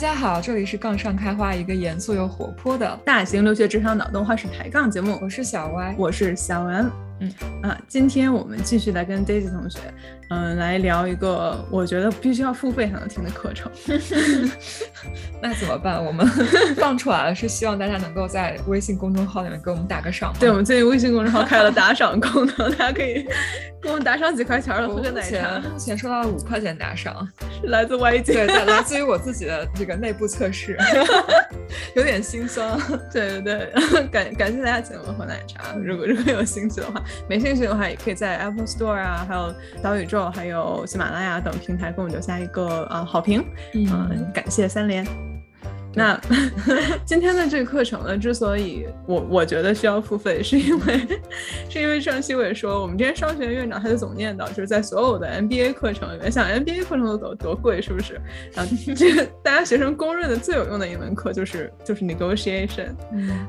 [0.00, 5.18] 家好，这里是杠上开花，一个严肃又活泼的大型留学职场脑洞话式抬杠节目。
[5.20, 6.90] 我是小歪，我是小文。
[7.20, 7.30] 嗯
[7.62, 9.78] 啊，今天我们继续来跟 Daisy 同学，
[10.30, 13.70] 嗯，来聊一个我觉得必须要付费才能听的课程。
[15.42, 16.02] 那怎么办？
[16.04, 16.24] 我们
[16.78, 20.32] 放出来了，是希望大家能够在微信公众号里面给我们打个赏。
[20.38, 23.26] 对，我们最近微信公众号开了打赏功能， 大家可以
[23.82, 25.58] 给我们打赏几块钱的，喝个奶茶。
[25.58, 27.26] 目前收到了五块钱打赏，
[27.60, 30.78] 是来自 YG，对，来自于我自己的这个内部测试，
[31.96, 32.78] 有点心酸。
[33.12, 35.74] 对对对，感感谢大家请我们喝奶茶。
[35.82, 37.02] 如果如果有兴趣的话。
[37.28, 45.06] 没兴趣的话，也可以在 Apple Store 啊，还有小宇宙，还有喜马拉雅等平台给我们留下一个啊好评，嗯，感谢三连。
[45.92, 46.16] 那
[47.04, 50.98] 今天的这个课程呢，之所以我我觉得需要付费，是因为
[51.68, 58.20] 是因为上期我也说，我们之前商学院院长他就总念叨，就是在所有的 MBA 课程里面，像 MBA 课程都多多贵，是不是？
[58.52, 62.90] 然后 这个大家学生公认的最有用的一门课就是就是 negotiation，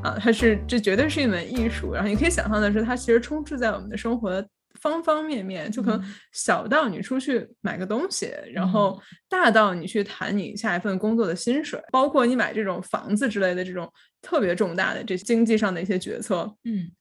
[0.01, 1.93] 啊，它是这绝对是一门艺术。
[1.93, 4.43] 然后你可以想象的是，它其实充斥在我们的生活。
[4.81, 16.53] 方方面面，就可能小到你出去买个东西，然后大到你去谈你下一份工作的薪水，包括你买这种房子之类的这种特别重大的这经济上的一些决策。
[16.63, 16.91] 嗯，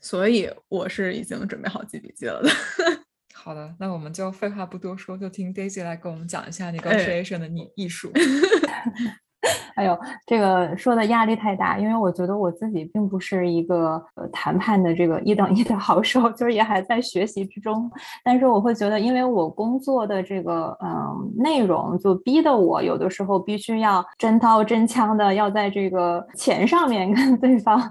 [0.00, 2.50] 所以我是已经准备好记笔记了的。
[3.34, 8.10] 好的，那我们就废话不多说，就听 Daisy 来给我们讲一下 negotiation 的艺艺术。
[8.14, 8.22] 哎
[9.84, 17.90] 呦，这个说的压力太大，因为我觉得我自己并不是一个呃谈判的这个一等一的 好手，就是也还在学习之中。
[18.22, 27.82] 但是我会觉得，因为我工作的这个嗯内容，就逼得我有的时候必须要真刀真枪的要在这个钱上面 跟对方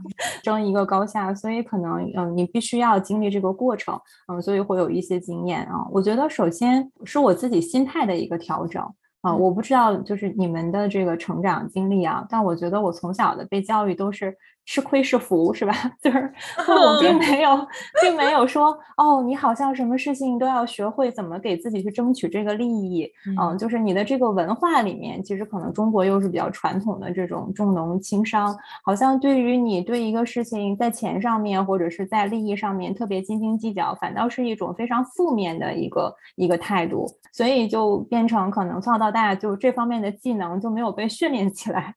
[0.41, 5.85] 争一个高下，所以可能嗯你必须要经历这个过程，嗯，所以会有一些经验啊。
[5.91, 8.83] 我觉得首先是我自己心态的一个调整。
[9.23, 14.37] 啊，我不知道，就是你们的这个成长经历啊，但我觉得我从小的被教育都是。
[14.65, 15.73] 吃亏是福，是吧？
[16.01, 16.33] 就是
[16.65, 17.67] 父母并 没有，
[18.01, 23.09] 并没有说哦，你好像什么事情都要学会怎么给自己去争取这个利益。
[23.39, 37.05] 嗯，就是你的这个文化里面，其实可能中国又是比较传统的这种重农轻商，好像对于你对一个事情在钱上面或者是在利益上面特别斤斤计较，反倒是一种非常负面的一个一个态度。
[37.33, 41.93] 所以就变成可能从小到大就这方面的技能就没有被训练起来。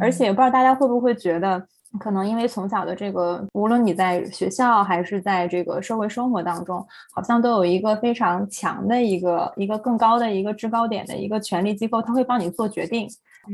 [0.00, 1.66] 而且不知道大家会不会觉得。
[1.98, 13.08] 可能因为从小的这个，无论你在学校还是在这个社会生活当中，好像都有一个非常强的一个一个更高的一个制高点的一个权力机构，他会帮你做决定，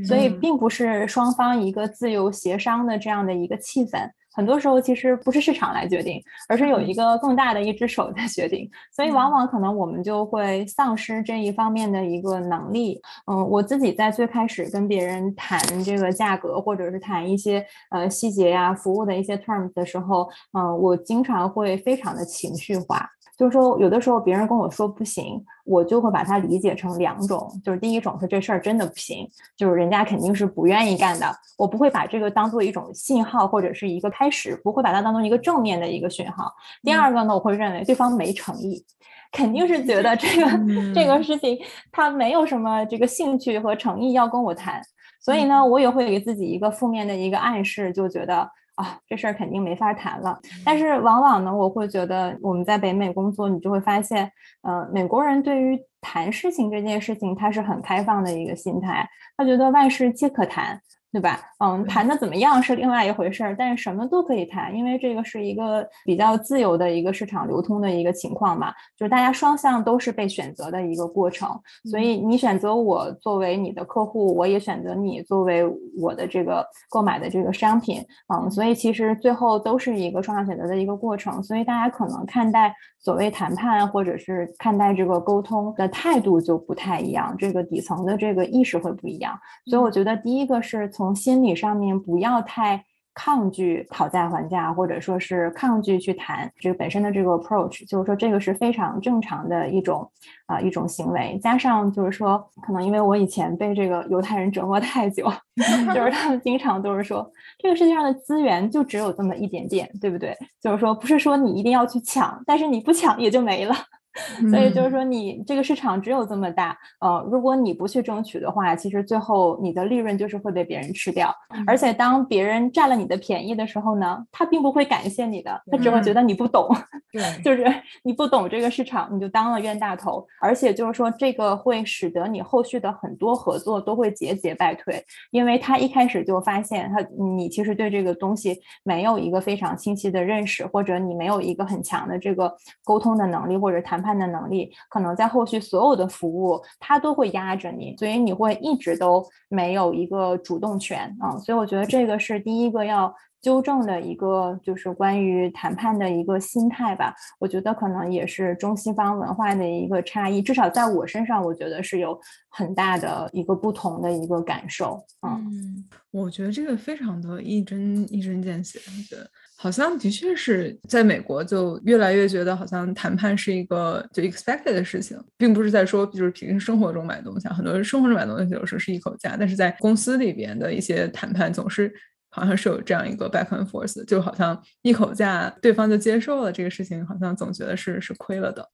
[0.07, 4.11] 所以并不是双方一个自由协商的这样的一个气氛。
[4.37, 13.01] 很多时候其实不是市场来决定，而是有一个更大的一只手在决定，所以往往可能我们就会丧失这一方面的一个能力。
[13.27, 23.09] 嗯，我自己在最开始跟别人谈这个价格，或者是谈一些呃细节呀、服务的一些 terms 的时候，嗯，我经常会非常的情绪化。
[23.37, 31.27] 就是说，有的时候别人跟我说不行，我就会把它理解成两种，就是第一种是这事儿真的不行，就是人家肯定是不愿意干的，
[31.59, 36.51] 我不会把这个当做一种信号或者是一个开始，不会把它当做一个正面的一个讯号。
[36.83, 38.83] 第二个呢，我会认为对方没诚意，
[39.31, 40.51] 肯定是觉得这个
[40.95, 41.59] 这个事情
[41.93, 44.81] 他没有什么这个兴趣和诚意要跟我谈，
[45.21, 48.51] 所以呢，我也会给自己一个负面的一个暗示，就觉得。
[48.77, 50.39] 啊，这事儿肯定没法谈了。
[50.65, 54.31] 但是往往呢，我会觉得我们在北美工作，你就会发现，
[54.63, 60.81] 呃，美国人对于谈事情这件事情，他是很开放的一个心态，他觉得万事皆可谈。
[61.13, 61.41] 对吧？
[61.65, 71.49] 嗯，谈的怎么样是另外一回事儿，但是什么都可以谈，因为这个是一个比较自由的一个市场流通的一个情况嘛，就是大家双向都是被选择的一个过程，
[71.91, 75.65] 所以你选择我作为你的客户，我也选择你作为
[75.99, 82.75] 我的这个购买的这个商品，嗯，所以其实最后都是一个双向选择的一个过程，所以大家可能看待
[83.07, 92.85] 所谓谈判或者是看待这个沟通的态度就不太一样，这个底层的这个意识会不一样，所以我觉得第一个是从从心理上面不要太
[93.17, 100.09] 抗拒讨价还价，或者说是抗拒去谈这个本身的这个 approach，就是说这个是非常正常的一种
[100.45, 101.41] 啊一种行为。
[101.43, 105.33] 加上就是说，可能因为我以前被这个犹太人折磨太久，
[105.95, 107.27] 就是他们经常都是说，
[107.59, 110.37] 这个世界上的资源就只有这么一点点，对不对？
[110.61, 113.75] 就是说，不是说你一定要去抢，但是你不抢也就没了。
[114.51, 121.35] 所以就是说，你这个市场只有这么大，呃，如果你不去争取的话，其实最后你的利润就是会被别人吃掉。
[121.67, 126.67] 而且当别人占了你的便宜的时候呢，他并不会感谢你的，他只会觉得你不懂，
[127.13, 127.71] 对， 就是
[128.05, 130.27] 你不懂这个市场，你就当了冤大头。
[130.41, 142.51] 而且就是说，这个会使得你后续的很多合作都会节节败退，因为他一开始就发现他你其实对这个东西没有一个非常清晰的认识，或者你没有一个很强的这个
[142.83, 144.01] 沟通的能力或者谈。
[144.06, 151.37] 判判的能力，可能在后续所有的服务，他都会压着你，所以你会一直都没有一个主动权啊。
[151.39, 153.13] 所以我觉得这个是第一个要
[153.43, 157.13] 纠正的一个，就是关于谈判的一个心态吧。
[157.41, 162.17] 我觉得可能也是中西方文化的一个差异，至少在我身上，我觉得是有
[162.49, 165.05] 很大的一个不同的一个感受。
[165.27, 169.29] 嗯，我觉得这个非常的一针一针见血，我觉得。
[169.67, 181.93] 好像的确是在美国，就越来越觉得好像谈判是一个就 expected 的事情，并不是在说就是平时生活中买东西，很多人生活中买东西有时候是一口价，但是在公司里边的一些谈判总是
[182.31, 188.65] 好像是有这样一个 back and forth，就好像一口价对方就接受了这个事情，好像总觉得是是亏了的。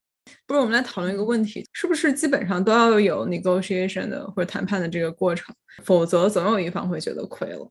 [0.46, 5.54] 不如我们来讨论一个问题，是不是基本上都要有 negotiation 的或者谈判的这个过程，
[5.84, 7.66] 否则总有一方会觉得亏了。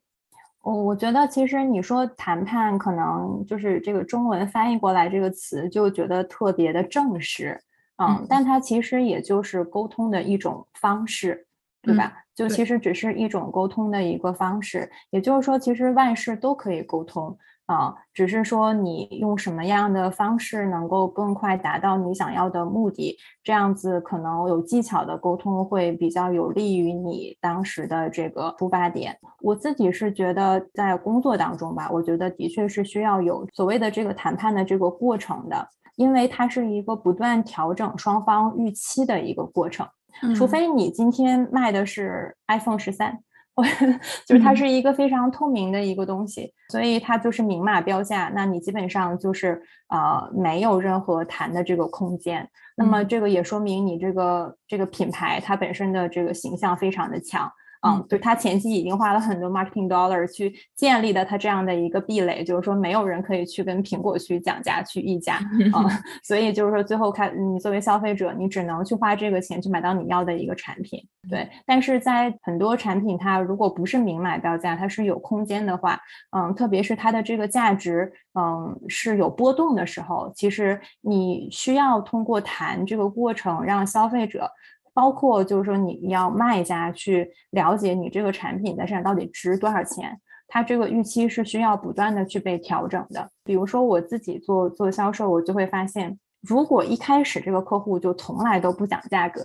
[0.62, 7.60] 我我觉得其实你说谈判，可能就是这个中文翻译过来这个词就觉得特别的正式，
[7.98, 11.48] 嗯，但它其实也就是沟通的一种方式，
[11.82, 12.14] 对吧？
[12.36, 17.38] 就其实只是一种沟通的一个方式，也就是说，其实万事都可以沟通。
[17.72, 29.18] 啊，只是说你用什么样的方式能够更快达到你想要的目的，这样子可能有技巧的沟通会比较有利于你当时的这个出发点。
[29.42, 39.88] 我自己是觉得在工作当中吧，我觉得的确是需要有所谓的这个谈判的这个过程的，因为它是一个不断调整双方预期的一个过程。
[40.36, 43.20] 除非你今天卖的是 iPhone 十三。
[44.26, 48.32] 就是它是一个非常透明的一个东西，所以它就是明码标价。
[48.34, 52.48] 那你基本上就是呃没有任何谈的这个空间。
[52.76, 57.52] 那么这个也说明你这个这个品牌它本身的这个形象非常的强。
[57.84, 65.36] 嗯，就他前期已经花了很多 marketing dollar 去建立的他这样的一个壁垒，就是说没有人可以去跟苹果去讲价去议价
[65.74, 65.86] 啊，
[66.24, 71.04] 所以就是说最后开你作为消费者，你只能去花这个钱去买到你要的一个产品。
[71.30, 76.00] 对，但是在很多产品它如果不是明码标价，它是有空间的话，
[76.36, 84.52] 嗯，特别是它的这个价值，嗯，是有波动的时候，其实你需要通过谈这个过程让消费者。
[84.94, 93.30] 包括就是说，你要卖家去了解你这个产品在市场到底值多少钱，它这个预期是需要不断的去被调整的。
[93.44, 99.44] 比如说我自己做做销售，我就会发现，如果一开始这个客户就从来都不讲价格，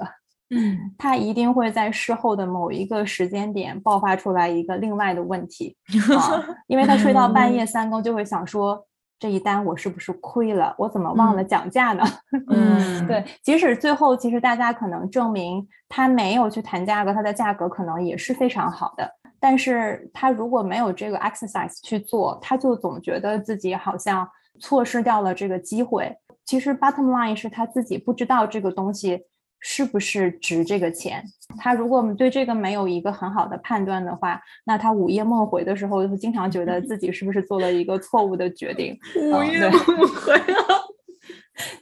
[0.51, 5.77] 嗯，他一定会在事后的某一个时间点爆发出来一个另外的问题，
[6.17, 8.87] 啊，因为他睡到半夜三更就会想说。
[9.19, 10.75] 这一单我是不是亏了？
[10.79, 12.05] 我怎么忘了讲价呢？
[12.49, 19.11] 嗯，对，即使最后其实大家可能证明他没有去谈价格，他的价格可能也是非常好的。
[19.39, 24.29] 但是他如果没有这个 exercise 去做，他就总觉得自己好像
[24.61, 26.15] 错失掉了这个机会。
[26.45, 29.25] 其实 bottom line 是他自己不知道这个东西。
[29.69, 31.21] 是不是值这个钱？
[31.59, 38.97] 他如果对这个没有一个很好的判断的话，那他午夜梦回的时候，就经常觉得自己是不是做了一个错误的决定。
[39.19, 40.63] 午夜梦回啊，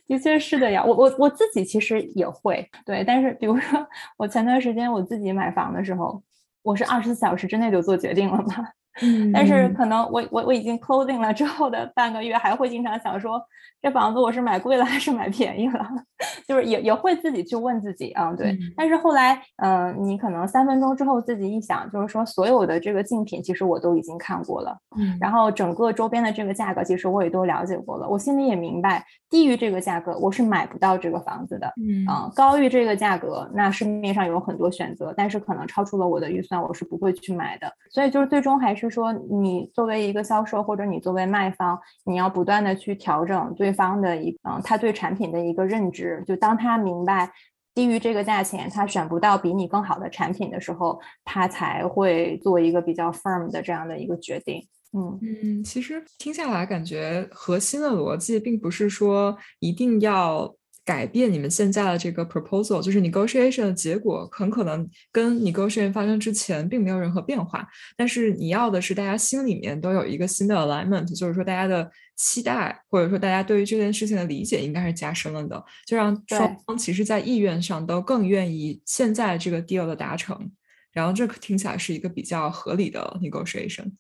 [0.07, 0.83] 的确是的呀。
[0.83, 6.23] 我我我自己其实也会对，但是比如说我前段时间我自己买房的时候，
[6.63, 8.67] 我是二十四小时之内就做决定了嘛。
[9.03, 13.41] 嗯，但是可能我我我已经 closing 了之后的半个月，还会经常想说。
[13.83, 15.87] 这房子我是买贵了还是买便宜了？
[16.49, 18.57] 就是也也会自己去问自己啊，对。
[18.75, 37.71] 但是后来，嗯，你可能三分钟之后自己一想，就是说所有的这个竞品其实我都已经看过了，嗯，然后整个周边的这个价格其实我也都了解过了，我心里也明白，低于这个价格我是买不到这个房子的，嗯啊，高于这个价格，那市面上有很多选择，但是可能超出了我的预算，我是不会去买的。
[37.91, 43.75] 所以就是最终还是是说，你作为一个销售或者你作为卖方，你要不断的去调整对。
[43.75, 47.29] 方的一嗯，他对产品的一个认知，就当他明白
[47.75, 54.65] 低于这个价钱他选不到比你更好的产品的时候，他才会做一个比较 firm 的这样的一个决定。
[54.97, 67.67] 嗯嗯，其实听下来感觉核心的逻辑并不是说一定要改变你们现在的这个 proposal，就是 negotiation 的结果，很可能跟 negotiation 发生之前并没有任何变化。
[67.97, 80.53] 但是你要的是大家心里面都有一个新的 alignment，就是说大家的期待或者说大家对于这件事情的理解应该是加深了的，就让双方其实在意愿上都更愿意现在这个 deal 的达成。
[80.93, 83.91] 然后这听起来是一个比较合理的 negotiation。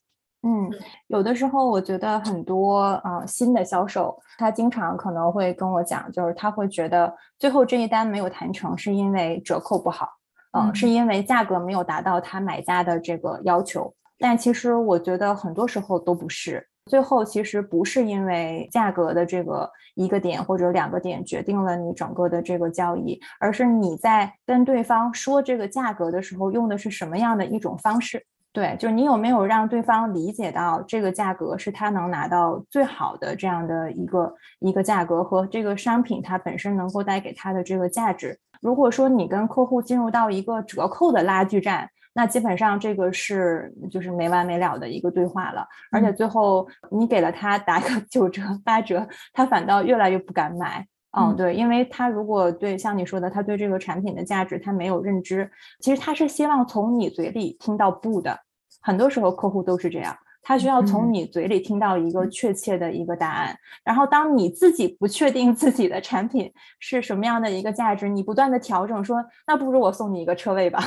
[0.47, 0.71] 嗯，
[1.07, 10.07] 有的时候我觉得很多呃新的销售，他经常可能会跟我讲，就是他会觉得最后这一单没有谈成，是因为折扣不好，
[10.53, 13.91] 嗯，是因为价格没有达到他买家的这个要求。
[14.19, 28.25] 但其实我觉得很多时候都不是，最后其实不是因为价格的这个一个点或者两个点决定了你整个的这个交易，而是你在跟对方说这个价格的时候用的是什么样的一种方式。
[28.55, 38.39] 对，就是你有没有让对方理解到这个价格是他能拿到最好的这样的一个一个价格和这个商品它本身能够带给他的这个价值。
[38.61, 45.67] 如果说你跟客户进入到一个折扣的拉锯战，那基本上这个是就是没完没了的一个对话了。
[45.91, 50.87] 而且最后你给了他打个 九折八折，他反倒越来越不敢买。
[51.17, 58.37] 嗯，对，因为他如果对像你说的，他对这个产品的价值他没有认知，其实他是希望从你嘴里听到不的。
[58.81, 63.57] 很多时候客户都是这样，他需要从你嘴里听到一个确切的一个答案。
[63.83, 70.81] 然后当你自己不确定自己的产品是什么样的一个价值，你不断的调整，说那不如我送你一个车位吧，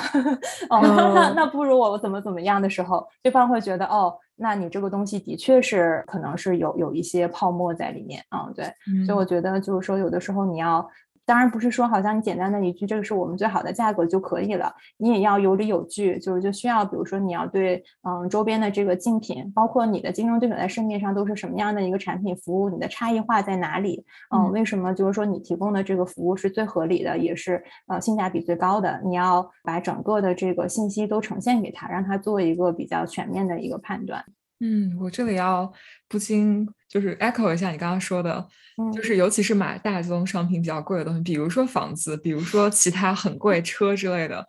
[0.70, 0.80] 哦，
[1.16, 8.66] 那那不如我怎么怎么样的时候，对方会觉得哦，那你这个东西的确是可能是有有一些泡沫在里面啊，对，
[9.06, 10.88] 所以我觉得就是说有的时候你要。
[11.28, 24.06] 当然不是说好像你简单的一句这个是我们最好的价格就可以了，你也要有理有据，就是就需要比如说你要对嗯周边的这个竞品，包括你的竞争对手在市面上都是什么样的一个产品服务，你的差异化在哪里？
[24.34, 29.02] 嗯，为什么就是说你提供的这个服务是最合理的，也是呃性价比最高的？
[29.04, 34.24] 你要把整个的这个信息都呈现给他，让他做一个比较全面的一个判断。
[34.60, 35.72] 嗯，我这里要
[36.08, 38.48] 不禁就是 echo 一下你刚刚说的，
[38.92, 44.44] 就是尤其是买大宗商品比较贵的东西，比如说房子，比如说其他很贵车之类的，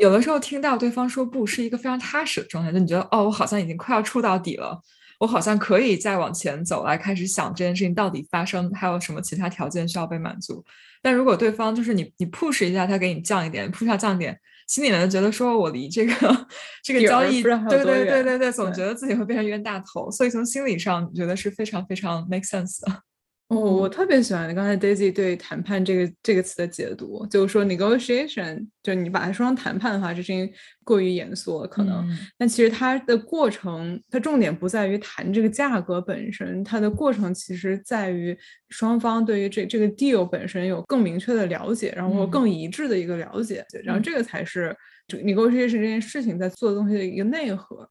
[0.00, 4.80] 有的时候听到对方说不是一个非常踏实的状态，就你觉得哦，我好像已经快要触到底了，
[5.20, 10.64] 我好像可以再往前走来，开始想这件事情到底发生还有什么其他条件需要被满足。
[11.00, 14.36] 但如果对方就是你你 push 一下，他给你降一点，push 下降点。
[14.66, 16.46] 心里面觉得说，我离这个
[16.82, 23.02] 这个交易，对对对对对，总觉得自己会变成冤大头，所以从心理上觉得是非常非常 make sense 的。
[23.48, 30.50] 哦，我特别喜欢刚才 Daisy 对谈判这个这个词的解读，就是说 negotiation，就你把它说成谈判的话，这是因为
[30.82, 32.08] 过于严肃了，可能。
[32.38, 38.36] 但其实它的过程，它重点不在于谈这个价格本身，它的过程其实在于
[38.70, 44.74] 双方对于这这个 deal 本身有更明确的了解，然后更一致的一个了解，然后这个才是
[45.08, 47.86] negotiation 这件事情在做的东西的一个内核。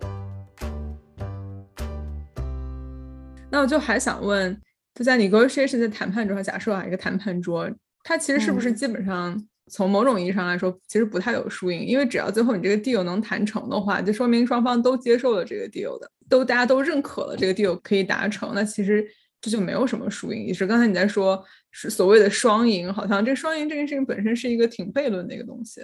[3.51, 4.59] 那我就还想问。
[4.95, 7.69] 就在你 negotiation 在谈判桌上，假设啊一个谈判桌，
[8.03, 19.03] 它其实是不是基本上从某种意义上来说，其实不太有输赢，因为只要最后你这个 deal 能谈成的话，就说明双方都接受了这个 deal 的，都大家都认可了这个 deal 可以达成，那其实
[19.41, 20.45] 这就没有什么输赢。
[20.45, 25.81] 也是刚才你在说是所谓的双赢，好像这双赢这件事情本身是一个挺悖论的一个东西。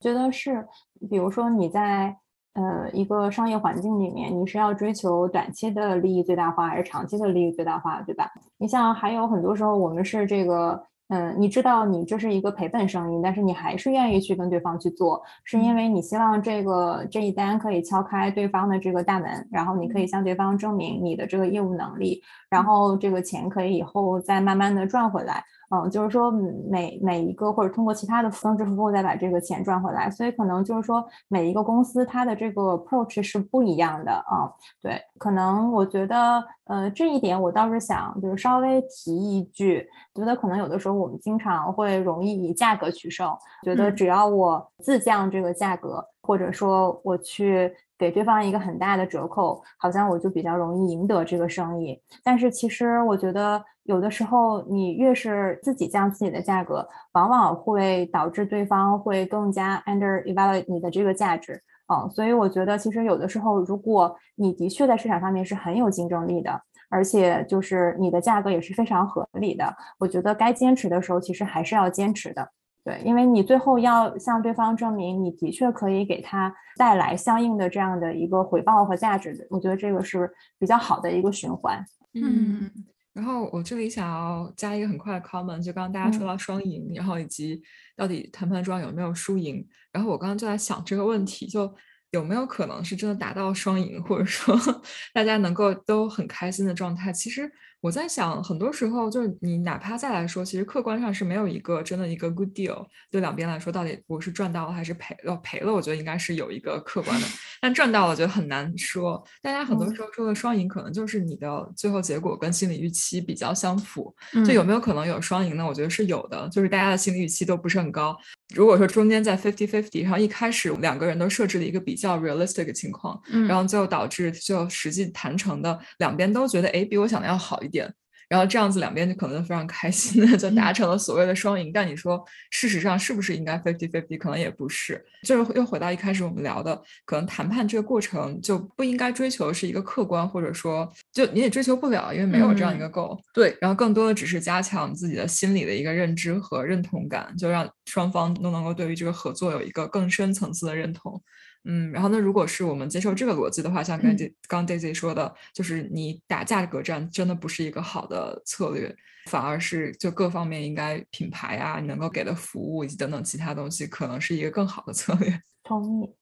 [0.00, 0.64] 觉得是，
[1.10, 2.16] 比如说你在。
[2.56, 8.32] 呃，一个商业环境里面，你是要追求短期的利益最大化，还是长期的利益最大化，对吧？
[8.56, 22.20] 你像还有很多时候，我们是这个，嗯，你知道你这是一个赔本生意，但是你还是愿意去跟对方去做，是因为你希望这个这一单可以敲开对方的这个大门，然后你可以向对方证明你的这个业务能力，
[22.50, 25.44] 然后这个钱可以以后再慢慢的赚回来。
[25.68, 26.30] 嗯，就是说
[26.70, 34.46] 每每一个或者通过其他的方式支付后再把这个钱赚回来，所以可能就是说每一个公司它的这个 approach 是不一样的啊。
[34.80, 39.84] 对，可能我觉得呃这一点我倒是想就是稍微提一句，
[40.14, 43.30] 觉得可能有的时候我们经常会容易以价格取胜，
[43.62, 47.72] 觉得只要我自降这个价格，或者说我去。
[47.98, 51.98] 给对方一个很大的折扣，好像我就比较容易赢得这个生意。
[52.22, 61.58] 但是其实我觉得，有的时候你越是自己降自己的价格，往往会导致对方会更加 under evaluate 你的这个价值。
[61.90, 72.48] 嗯，所以我觉得，其实有的时候，如果你的确在市场上面是很有竞争力的，而且就是你的价格也是非常合理的，我觉得该坚持的时候，其实还是要坚持的。
[72.84, 81.84] 对，因为你最后要向对方证明你的确可以给他带来相应的这样的一个回报和价值的，我觉得这个是比较好的一个循环。
[82.14, 82.70] 嗯，
[83.12, 87.60] 然后我这里想要加一个很快的 comment，就刚刚大家说到双赢，然后以及
[87.96, 91.74] 到底谈判中有没有输赢，然后我刚刚就在想这个问题，就
[92.16, 94.58] 有没有可能是真的达到双赢，或者说
[95.14, 97.12] 大家能够都很开心的状态？
[97.12, 97.50] 其实。
[97.82, 105.36] 我在想，很多时候就是你哪怕再来说，其实客观上是没有一个真的一个 good deal，对两边来说，到底我是赚到了还是赔了？
[105.36, 107.26] 赔了，我觉得应该是有一个客观的，
[107.60, 109.22] 但赚到了，我觉得很难说。
[109.40, 114.12] 大家很多时候说的双赢，可能就是你的最后结果跟心理预期比较相符。
[114.44, 115.64] 就有没有可能有双赢呢？
[115.64, 118.16] 我觉得是有的，就是大家的心理预期都不是很高。
[118.54, 127.92] 如果说中间在 fifty fifty，然后一开始两个人都设置了一个比较 realistic 的情况，然后最后导致就实际谈成的两边都觉得，哎，比我想的要好一点。
[128.28, 134.18] 然后这样子两边就可能非常开心的 就达成了所谓的双赢，但你说事实上是不是应该 fifty fifty？
[134.18, 143.18] 可能也不是，就是又回到一开始我们聊的，可能谈判这个过程就不应该追求是一个客观，或者说就你也追求不了，因为没有这样一个 goal。
[143.32, 151.22] 对，然后更多的只是加强自己的心理的一个认知和认同感，就让双方都能够对于这个合作有一个更深层次的认同。
[151.66, 152.18] 嗯，然后那？
[152.18, 154.16] 如果是我们接受这个逻辑的话，像刚
[154.48, 158.94] 刚 Daisy 说的，就是你打价格战真的不是一个好的策略，
[159.30, 165.40] 反而是就各方面应该品牌啊，你能够给的服务以及等等其他东西，可能是一个更好的策略。
[165.62, 166.14] 同意。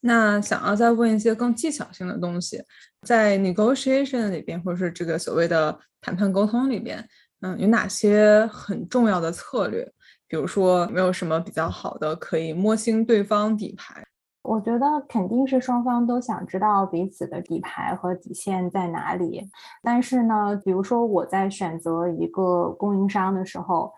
[0.00, 2.62] 那想要再问一些更技巧性的东西，
[3.06, 7.06] 在 negotiation 里边，或者是这个所谓的谈判沟通里边，
[7.40, 9.90] 嗯，有哪些很重要的策略？
[10.28, 14.04] 比如说，没有什么比较好的可以摸清对方底牌？
[14.44, 19.48] 我觉得肯定是双方都想知道彼此的底牌和底线在哪里。
[19.82, 23.90] 但是呢，比如说我在选择一个供应商的时候，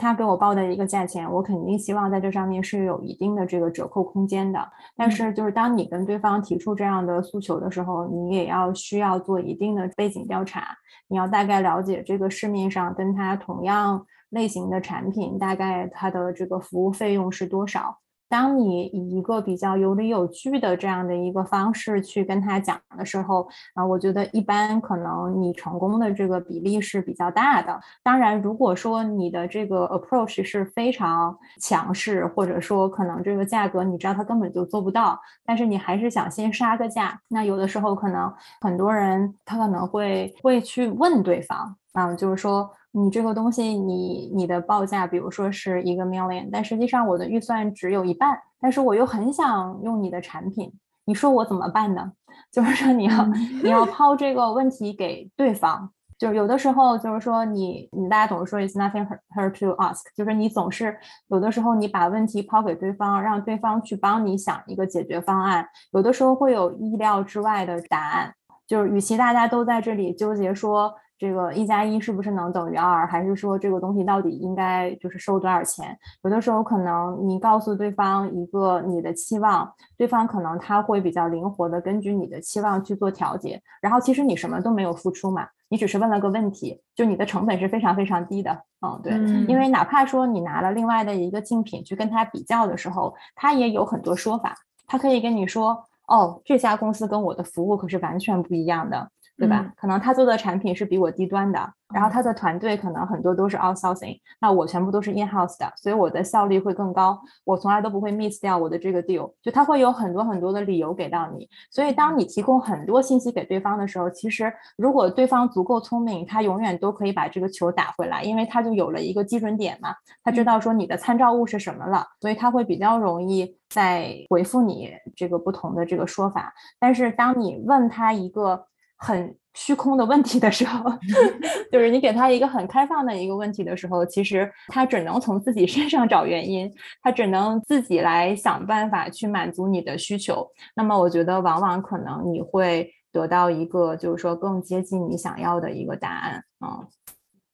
[0.00, 4.60] 他给我报的一个价钱，我肯定希望在这上面是有一定的这个折扣空间的。
[4.96, 10.66] 但是就是当你跟对方提出这样的诉求的时候，你也要需要做一定的背景调查，
[11.06, 18.01] 你要大概了解这个市面上跟他同样类型的产品，大概它的这个服务费用是多少。
[18.32, 27.78] 当你以一个比较有理有据的这样的一个方式去跟他讲的时候，啊，我觉得一般可能你成功的这个比例是比较大的。
[28.02, 42.70] 当然，如果说你的这个 approach 是非常强势，或者说可能这个价格你知道他根本就做不到，但是你还是想先杀个价，那有的时候可能很多人他可能会会去问对方，啊，就是说。
[42.94, 50.70] 你这个东西，你你的报价，比如说是一个 million，但实际上我的预算只有一半，但是我又很想用你的产品，
[51.06, 52.12] 你说我怎么办呢？
[52.52, 53.26] 就是说你要
[53.62, 60.94] 你要 抛这个问题给对方，就是有的时候就是说你你大家总是说 it's nothing her to ask，就是你总是
[61.28, 68.34] 有的时候你把问题抛给对方，让对方去帮你想一个解决方案，有的时候会有意料之外的答案，
[68.66, 70.92] 就是与其大家都在这里纠结说。
[71.22, 75.96] 这个一加一是不是能等于二，还是说这个东西到底应该就是收多少钱？
[76.24, 83.62] 有的时候可能你告诉对方一个你的期望，对方可能他会比较灵活的根据你的期望去做调节。
[83.80, 88.50] 然后其实你什么都没有付出嘛，你只是问了个问题，就你的成本是非常非常低的。
[88.84, 89.12] 嗯，对，
[89.46, 94.56] 因为哪怕说你拿了另外的一个竞品去跟他比较的时候，他也有很多说法，
[94.88, 99.08] 他可以跟你说，哦，这家公司跟我的服务可是完全不一样的。
[99.38, 99.72] 对吧？
[99.76, 101.58] 可能他做的产品是比我低端的，
[101.92, 107.18] 然后他的团队可能很多都是 outsourcing，那我全部都是 in house 的，所以我的效率会更高。
[107.44, 111.48] 我从来都不会 miss 掉我的这个 deal，就他会有很多很多的理由给到你。
[111.70, 126.52] 所以当你提供很多信息给对方的时候，其实如果对方足够聪明，他永远都可以把这个球打回来，因为他就有了一个基准点嘛，他知道说你的参照物是什么了，所以他会比较容易在回复你这个不同的这个说法。
[126.78, 128.66] 但是当你问他一个。
[129.04, 130.88] 很虚空的问题的时候，
[131.72, 140.48] 就是你给他一个很开放的一个问题的时候，其实他只能从自己身上找原因，他只能自己来想办法去满足你的需求。
[140.76, 146.86] 那么，我觉得往往可能你会得到一个，就是说更接近你想要的一个答案啊。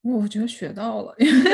[0.03, 1.51] 我觉得学到了， 因为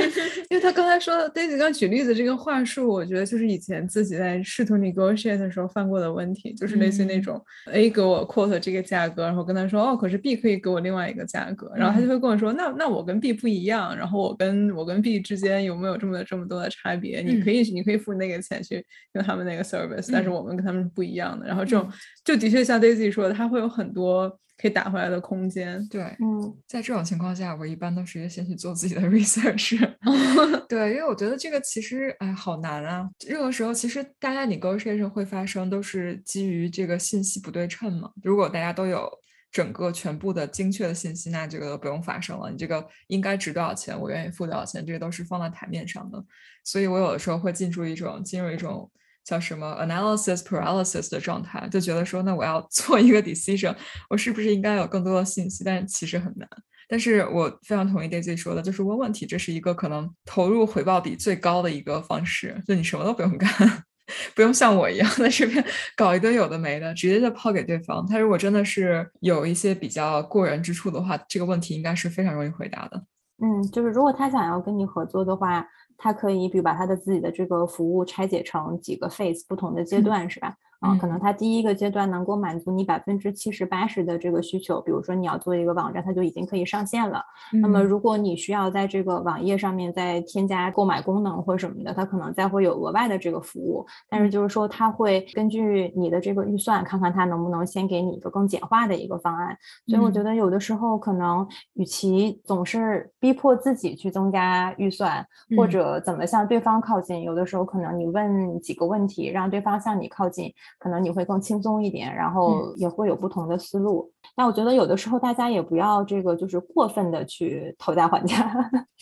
[0.50, 17.22] 因为他刚才说的 Daisy 刚举例子这个话术，我觉得就是以前自己在试图 negotiate 的时候犯过的问题，就是类似那种 A 给我 quote 这个价格，然后跟他说哦，可是 B 可以给我另外一个价格，然后他就会跟我说那那我跟 B 不一样，然后我跟我跟 B 之间有没有这么这么多的差别？
[17.22, 21.46] 你可以你可以付那个钱去用他们那个 service，但是我们跟他们是不一样的。
[21.46, 21.90] 然后这种
[22.24, 24.38] 就的确像 Daisy 说的，他会有很多。
[24.64, 29.78] 可以打回来的空间，对，嗯，在这种情况下，我一般都是先去做自己的 research，
[30.66, 33.06] 对，因为我觉得这个其实哎好难啊。
[33.26, 38.10] 任何时候，其实大家 negotiation 会发生，都是基于这个信息不对称嘛。
[38.22, 39.06] 如果大家都有
[39.52, 42.50] 整个全部的精确的信息，那这个不用发生了。
[42.50, 46.24] 你这个应该值多少钱，我愿意付多少钱，这个都是放在台面上的。
[46.64, 48.90] 所以我有的时候会进入一种进入一种
[49.24, 53.74] 叫什么 analysis paralysis 的状态，就觉得说，那我要 做一个 decision，
[54.10, 55.64] 我是不是应该有更多的信息？
[55.64, 56.48] 但其实很难。
[56.86, 63.50] 但是我非常同意 Daisy 说的，就是问问题，这是一个可能投入回报比最高的一个方式，就你什么都不用干。
[64.36, 65.64] 不用像我一样在这边
[65.96, 68.06] 搞一堆有的没的，直接就抛给对方。
[68.06, 73.02] 他如果真的是有一些比较过人之处的话，这个问题应该是非常容易回答的。
[73.42, 80.56] 嗯，就是如果他想要跟你合作的话，他可以比如把它的自己的这个服务拆解成几个 phase 不同的阶段，是吧？
[80.84, 87.22] 啊，可能它第一个阶段能够满足你百分之七十八十的这个需求，比如说你要做一个网站，它就已经可以上线了。
[87.62, 93.86] 那么如果你需要在这个网页上面再添加购买功能或者什么的，它可能再会有额外的这个服务。
[94.10, 99.56] 但是就是说，它会根据你的这个预算，看看它能不能先给你一个更简化的一个方案。
[99.86, 110.52] 所以我觉得有的时候可能，与其总是逼迫自己去增加预算，或者怎么向对方靠近，有的时候可能你问几个问题，让对方向你靠近。
[110.78, 114.10] 可能你会更轻松一点，然后也会有不同的思路。
[114.36, 118.52] 那我觉得有的时候大家也不要这个，就是过分的去讨价还价。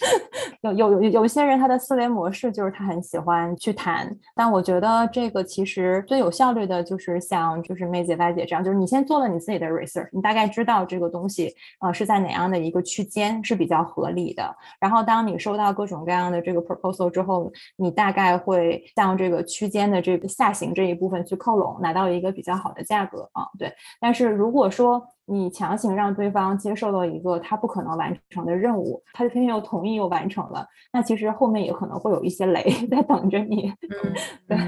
[0.62, 14.54] 有有有有些人他的思维模式就是他很喜欢去谈，但我觉得这个其实最有效率的就是像就是梅姐、歪姐这样，就是你先做了你自己的 research，你大概知道这个东西呃是在哪样的一个区间是比较合理的。
[14.78, 23.46] 然后当你收到各种各样的这个 proposal 之后，你大概会向这个区间的这个下行这一部分去靠拢，拿到一个比较好的价格啊。
[23.58, 33.72] 对，但是如果说你强行让对方接受了一个他不可能完成的任务，他就偏偏又同意又完成了，那其实后面也可能会有一些雷在等着你。
[34.48, 34.58] 对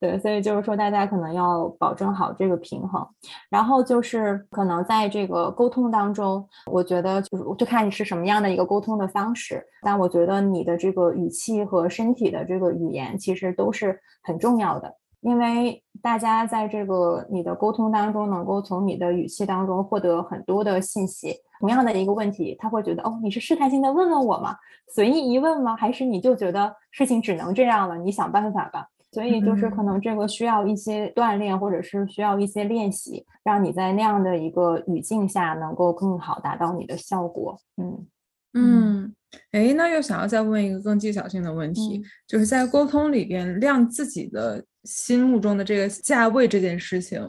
[0.00, 3.06] 对，所以就是说大家可能要保证好这个平衡，
[3.50, 14.94] 然后就是可能在这个沟通当中，我觉得就是就看你是什么样的一个沟通的方式，但我觉得你的这个语气和身体的这个语言其实都是很重要的。
[15.26, 21.34] 因为大家在这个你的沟通当中，能够从你的语气当中获得很多的信息。
[21.58, 24.56] 同样的一个问题，他会觉得哦，你是试探性的问问我吗？
[24.94, 25.74] 随意一问吗？
[25.74, 27.98] 还是你就觉得事情只能这样了？
[27.98, 28.86] 你想办法吧。
[29.10, 37.58] 所以就是可能这个需要一些锻炼，或者是需要一些练习，让你在那样的一个语境下能够更好达到你的效果。
[37.78, 38.06] 嗯
[38.54, 39.15] 嗯，
[39.52, 44.64] 哎，那又想要再问一个更技巧性的问题，就是在沟通里边亮自己的。
[44.86, 47.20] 心目中的这个价位这件事情，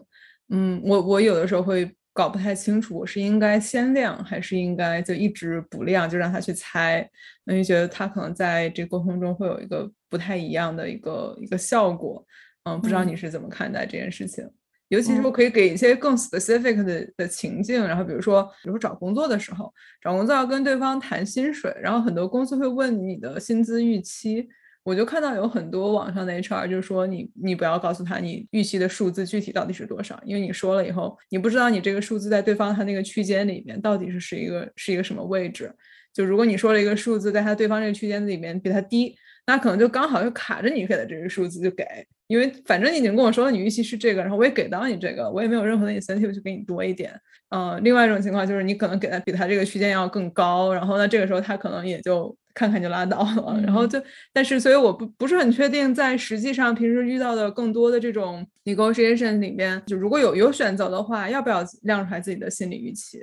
[0.50, 7.10] 嗯，我我有的时候会搞不太清楚，我是应该先亮还是应该就一直不亮，就让他去猜，
[7.46, 12.24] 那就觉得他可能在这沟通中会有一个不太一样的一个一个效果，
[12.66, 14.48] 嗯，不知道你是怎么看待这件事情？
[14.90, 24.48] 尤其是我可以给一些更 specific 的的情境，然后比如说，比如说找工作的时候，找工作要跟对方谈薪水，然后很多公司会问你的薪资预期。
[24.84, 35.70] 我就看到有很多网上的 HR 就说你你不要告诉他你预期的数字具体到底是多少，因为你说了以后，你不知道你这个数字在对方他那个区间里面到底是是一个是一个什么位置。
[36.14, 39.14] 就如果你说了一个数字，在他对方这个区间里面比他低，
[39.48, 41.84] 那可能就刚好就卡着你给的这个数字就给，
[42.28, 47.20] 因为反正你已经跟我说了你预期是这个，然后我也给到你这个，我也没有任何的 incentive 去给你多一点。
[47.50, 52.38] 嗯，另外一种情况就是你可能给他比他这个区间要更高，然后呢这个时候他可能也就。
[52.58, 54.02] 看看就拉倒了，然后就，
[54.34, 63.20] 但是所以我不不是很确定，在实际上平时遇到的更多的这种 negotiation 里面，就如果有有选择的话，要不要亮出来自己的心理预期？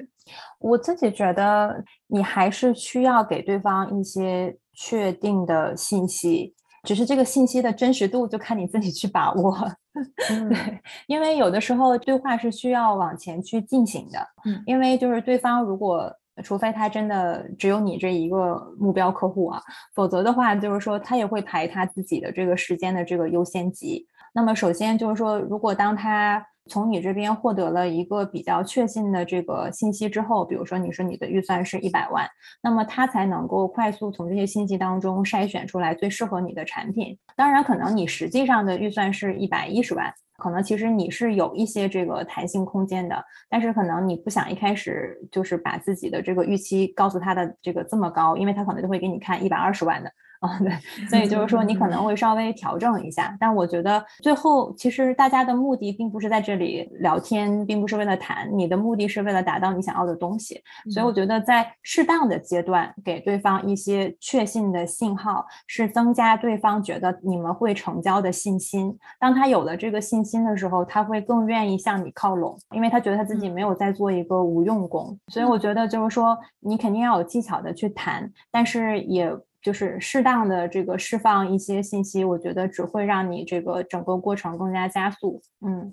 [0.60, 9.56] 我自己觉得你还是需要给对方一些确定的信息，只是这个信息的真实度就看你自己去把握。
[10.28, 16.12] 对，因为有的时候对话是需要往前去进行的，嗯，因为就是对方如果。
[16.42, 19.62] 除非他真的只有你这一个目标客户啊，
[19.94, 24.04] 否则的话，就是说他也会排他自己的这个时间的这个优先级。
[24.32, 32.28] 那么首先就是说，如果当他从你这边获得了一个比较确信的这个信息之后，比如说你说你的预算是一百万，
[32.62, 37.16] 那么他才能够快速从这些信息当中筛选出来最适合你的产品。
[37.36, 40.12] 当然，可能你实际上的预算是一百一十万。
[40.36, 50.10] 可能其实你是有一些这个弹性空间的，但是可能你不想一开始就是把自己的这个预期告诉他的这个这么高，因为他可能就会给你看一百二十万的，
[50.44, 53.34] 啊，对，所以就是说你可能会稍微调整一下。
[53.40, 60.62] 但我觉得最后其实大家的目的并不是在这里聊天，并不是为了谈，你的目的是为了达到你想要的东西。
[60.90, 68.94] 所以我觉得在适当的阶段给对方一些确信的信号，是增加对方觉得你们会成交的信心。
[69.18, 75.18] 当他有了这个信心的时候，他会更愿意向你靠拢，因为他觉得他自己没有在做一个无用功。
[75.28, 79.30] 所以我觉得就是说，你肯定要有技巧的去谈，但是也
[79.64, 85.42] 就是适当的这个释放一些信息，我觉得只会让你这个整个过程更加加速。
[85.66, 85.92] 嗯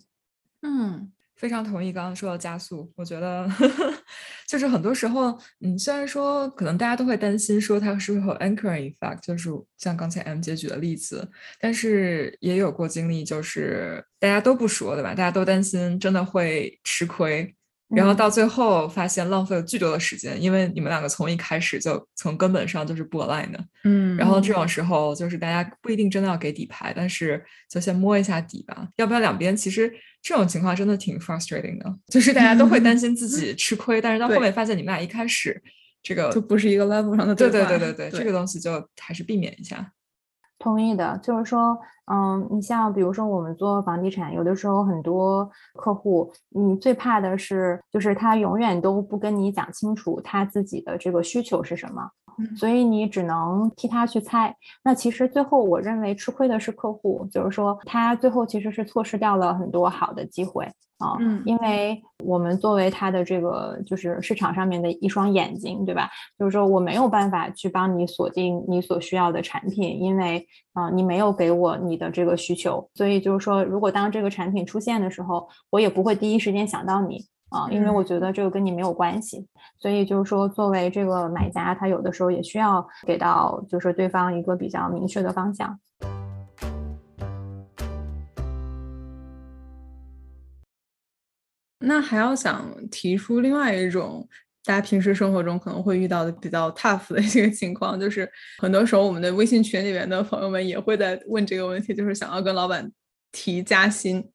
[0.61, 1.11] 嗯。
[1.37, 3.91] 非常同意刚刚说的加速，我觉得呵呵
[4.47, 11.27] 就是很多时候，嗯，虽然说可能大家都会担心说它是会有 anchoring effect，就是像刚才 M 姐举的例子，
[11.59, 15.15] 但是也有过经历，就是大家都不说，对吧？
[15.15, 17.55] 大家都担心真的会吃亏。
[17.95, 23.59] 然后到最后发现浪费了巨多的时间，因为你们两个从一开始就从根本上就是不 align 的。
[23.83, 28.87] 嗯，然后这种时候就是大家不一定真的要给底牌，但是就先摸一下底吧。
[28.95, 29.55] 要不然两边？
[29.55, 35.61] 其实这种情况真的挺 frustrating 的，就是大家都会担心自己吃亏，但是到后面发现你们俩一开始
[36.01, 39.91] 这个就不是一个 level 上的对对对对对，这个东西就还是避免一下。
[40.61, 52.07] 同意的，就是说，嗯，你像比如说我们做房地产，有的时候很多客户，你最怕的是，就是他永远都不跟你讲清楚他自己的这个需求是什么，
[52.55, 54.55] 所以你只能替他去猜。
[54.83, 60.67] 那其实最后我认为吃亏的是客户，就是说他最后其实是错失掉了很多好的机会。
[60.99, 66.07] 啊，嗯，因为我们作为他的这个就是市场上面的一双眼睛，对吧？
[66.37, 79.45] 就是说我没有办法去帮你锁定你所需要的产品，因为啊，你没有给我你的这个需求，所以就是说，如果当这个产品出现的时候，我也不会第一时间想到你啊，因为我觉得这个跟你没有关系。
[79.77, 85.77] 所以就是说，作为这个买家，他有的时候也需要给到就是对方一个比较明确的方向。
[91.83, 94.25] 那还要想提出另外一种
[94.63, 102.89] 大家平时生活中可能会遇到的比较 tough 的 一个情况，就是很多时候我们的微信群里面的朋友们也会在问这个问题，就是想要跟老板
[103.33, 104.31] 提加薪。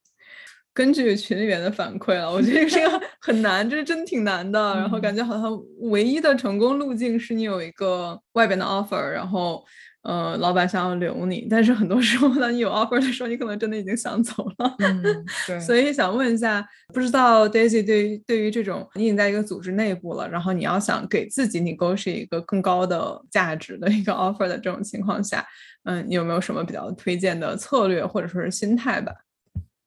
[0.77, 4.61] 根据群里面的反馈啊，我觉得这个 很难，这是真挺难的。
[4.77, 5.59] 然后感觉好像
[5.91, 9.65] 唯一的成功路径是你有一个外边的 offer，然后。
[10.09, 14.77] 呃，老板想要留你，但是很多时候当，你有 offer 的时候，你可能真的已经想走了。
[14.79, 15.03] 嗯，
[15.49, 15.59] 对。
[15.59, 25.45] 所以想问一下，不知道 Daisy 对于对于这种你已经在一个组织内部了，然后你要想给自己 negotiate 一个更高的价值的一个 offer 的这种情况下，
[25.87, 29.13] 嗯，你有没有什么比较推荐的策略或者说是心态吧？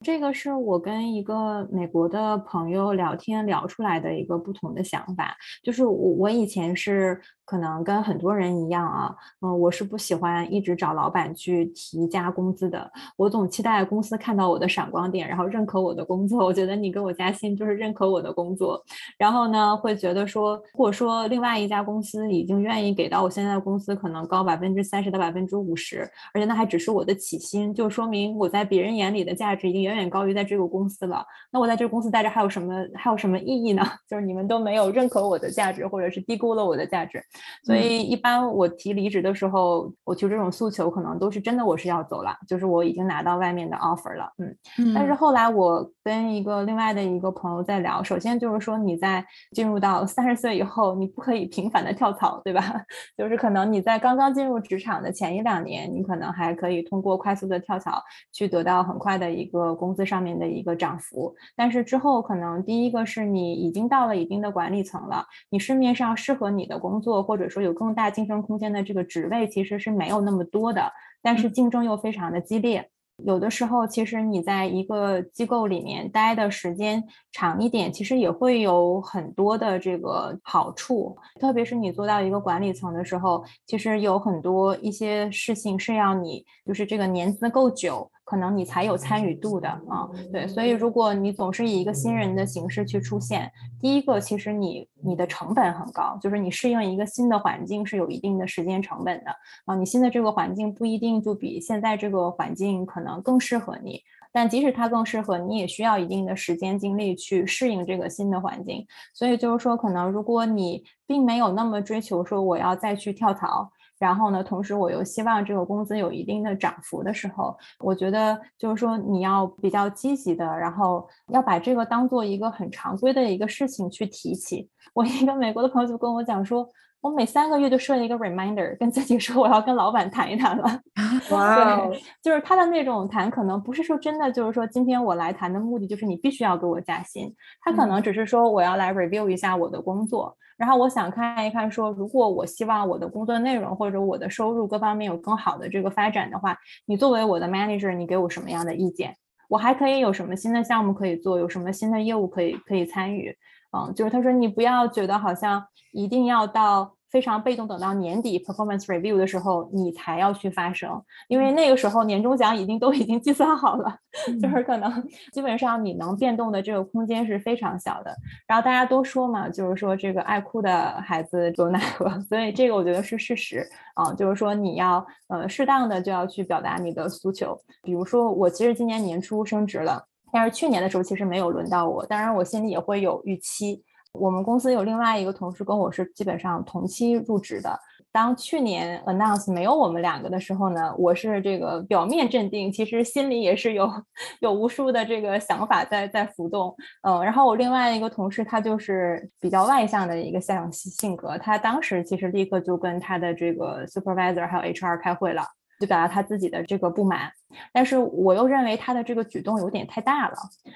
[0.05, 7.19] 这个是我跟一个美国的朋友聊天聊出来的一个不同的想法，就是我我以前是。
[7.49, 12.91] 可能跟很多人一样啊，嗯，我是不喜欢一直找老板去提加工资的。
[13.17, 16.45] 我总期待公司看到我的闪光点，然后认可我的工作。
[16.45, 18.79] 我觉得你给我加薪就是认可我的工作。
[19.17, 31.25] 然后呢，会觉得说，如果说另外一家公司已经愿意给到我现在的公司可能高百分之三十到百分之五十，而且那还只是我的起薪，就说明我在别人眼里的价值已经远远高于在这个公司了。
[31.51, 33.83] 那我在这个公司待着还有什么还有什么意义呢？
[34.07, 37.21] 就是你们都没有认可我的价值，或者是低估了我的价值。
[37.63, 44.93] 所以一般我提离职的时候，我提这种诉求，可能都是真的我是要走了，就是我已经拿到外面的 offer 了，嗯。
[44.93, 52.61] 但是后来我跟一个另外的一个朋友在聊，首先就是说你在进入到三十岁以后，你不可以频繁的跳槽，对吧？
[53.17, 58.01] 就是可能你在刚刚进入职场的前一两年，你可能还可以通过快速的跳槽
[58.33, 72.89] 去得到很快的一个工资上面的一个涨幅，但是之后可能第一个是你已经到了一定的管理层了，你市面上适合你的工作或者说有更大晋升空间的这个职位其实是没有那么多的，但是竞争又非常的激烈。
[73.25, 81.17] 有的时候，其实你在一个机构里面待的时间长一点，其实也会有很多的这个好处。
[81.37, 90.09] 特别是你做到一个管理层的时候，其实有很多一些事情是要你就是这个年资够久，可能你才有参与度的啊。
[90.31, 99.31] 对，所以如果你总是以一个新人的形式去出现，第一个其实你你的成本很高，就是你适应一个新的环境是有一定的时间成本的
[99.65, 99.75] 啊。
[99.75, 103.09] 你新的这个环境不一定就比现在这个环境可能。
[103.29, 108.85] 更适合你，但即使它更适合你，也需要一定的时间精力去适应这个新的环境。
[109.13, 124.67] 所以就是说，可能如果你并没有那么追求说我要再去跳槽，然后呢，同时我又希望这个工资有一定的涨幅的时候，我觉得就是说你要比较积极的，然后要把这个当做一个很常规的一个事情去提起。
[124.93, 126.67] 我一个美国的朋友就跟我讲说。
[127.01, 130.81] 我每三个月就设一个 reminder，跟自己说我要跟老板谈一谈了。
[131.31, 149.15] 哇，对，就是他的那种谈，可能不是说真的，就是说今天我来谈的目的就是你必须要给我加薪，他可能只是说我要来 review 一下我的工作，然后我想看一看说，如果我希望我的工作内容或者我的收入各方面有更好的这个发展的话，你作为我的 manager，你给我什么样的意见？
[149.47, 151.39] 我还可以有什么新的项目可以做？
[151.39, 153.35] 有什么新的业务可以可以参与？
[153.71, 156.95] 嗯，就是他说你不要觉得好像一定要到。
[157.11, 163.97] 非常被动，等到年底 performance review 的时候，你才要去发声，因为那个时候年终奖已经都已经计算好了，
[164.39, 168.15] 就是可能基本上你能变动的这个空间是非常小的。
[168.45, 177.59] 然后大家都说嘛，就是说这个爱哭的孩子有奈何，所以这个我觉得是事实啊，就是说你要呃适当的就要去表达你的诉求。
[177.81, 183.83] 比如说我其实今年年初升职了，但是去年的时候其实没有轮到我，当然我心里也会有预期。
[184.13, 187.79] 我们公司有另外一个同事跟我是基本上同期入职的。
[188.11, 193.87] 当去年 announce 没有我们两个的时候呢，我是这个表面镇定，其实心里也是有
[194.41, 196.75] 有无数的这个想法在在浮动。
[197.03, 205.43] 嗯，然后我另外一个同事他就是比较外向的一个性性格，他当时其实立刻就跟他的这个 supervisor 还有 HR 开会了。
[205.79, 207.31] 就表达他自己的这个不满，
[207.71, 210.35] 但是我又认为他的这个举动有点太大了，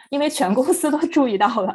[0.10, 1.74] 因为全公司都注意到了，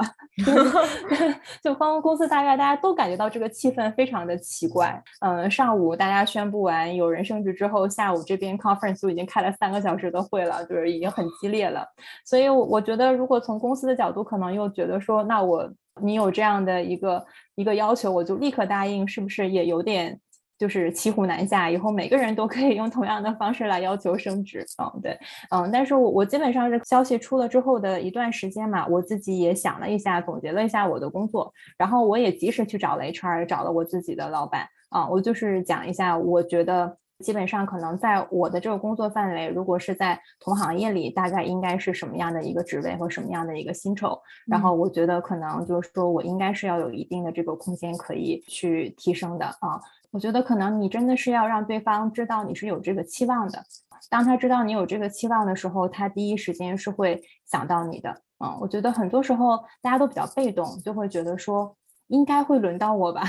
[1.63, 5.03] 就方 公司大概大家都感觉到这个气氛非常的奇怪。
[5.21, 11.87] 嗯，上午大家宣布完有人升职之后，下午这边 conference 就已经开了三个小时的会了，就是已经很激烈了。
[12.25, 17.23] 所以我觉得，如果从公司的角度，可能又觉得说，那我你有这样的一个
[17.57, 20.19] 一个要求，我就立刻答应，是不是也有点？
[20.59, 24.67] 就是骑虎难下，以后每个人都可以用同样的方式来要求升职。
[24.83, 25.17] 嗯，对，
[25.51, 49.81] 嗯，但是我我基本上是消息出了之后的一段时间嘛，我自己也想了一下，总结了一下我的工作，然后我也及时去找了 HR，找了我自己的老板啊，我就是讲一下，我觉得基本上可能在我的这个工作范围，如果是在同行业里，大概应该是什么样的一个职位和什么样的一个薪酬，然后我觉得可能就是说我应该是要有一定的这个空间可以去提升的啊。
[50.11, 53.63] 我觉得可能你真的是要让对方知道你是有这个期望的。
[54.09, 58.23] 当他知道你有这个期望的时候，他第一时间是会想到你的。
[58.39, 63.23] 嗯，我觉得很多时候大家都比较被动，就会觉得说应该会轮到我吧。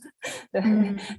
[0.52, 0.62] 对，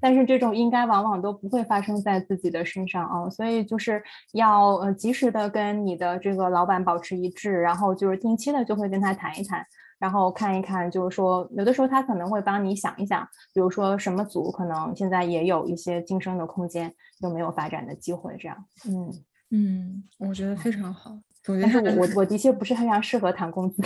[0.01, 3.29] 但是这种应该往往都不会发生在自己的身上啊。
[3.29, 9.63] 所以就是要呃及时的跟你的这个老板保持一致，然后就是定期的就会跟他谈一谈。
[10.03, 18.65] 然后看一看，就是说，有的时候他可能会帮你想一想，比如说什么组可能现在也有一些晋升的空间，有没有发展的机会，这样。
[18.85, 21.17] 嗯嗯，我觉得非常好。
[21.41, 23.81] 总结但是我我我的确不是非常适合谈工资。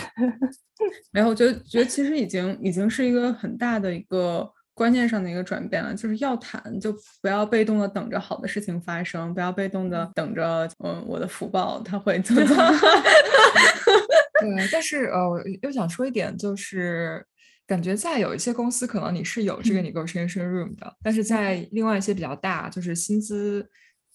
[1.14, 12.64] 没有，我觉得觉得其实已经已经是一个很大的一个观念上的一个转变了，就是要谈就不要被动的等着好的事情发生，不要被动的等着嗯我的福报他会 怎么怎么。
[14.40, 17.24] 对，但是呃，我又想说一点，就是
[17.66, 23.68] 感觉在有一些公司，可能你是有这个 negotiation room 的，但是在另外一些比较大，就是薪资。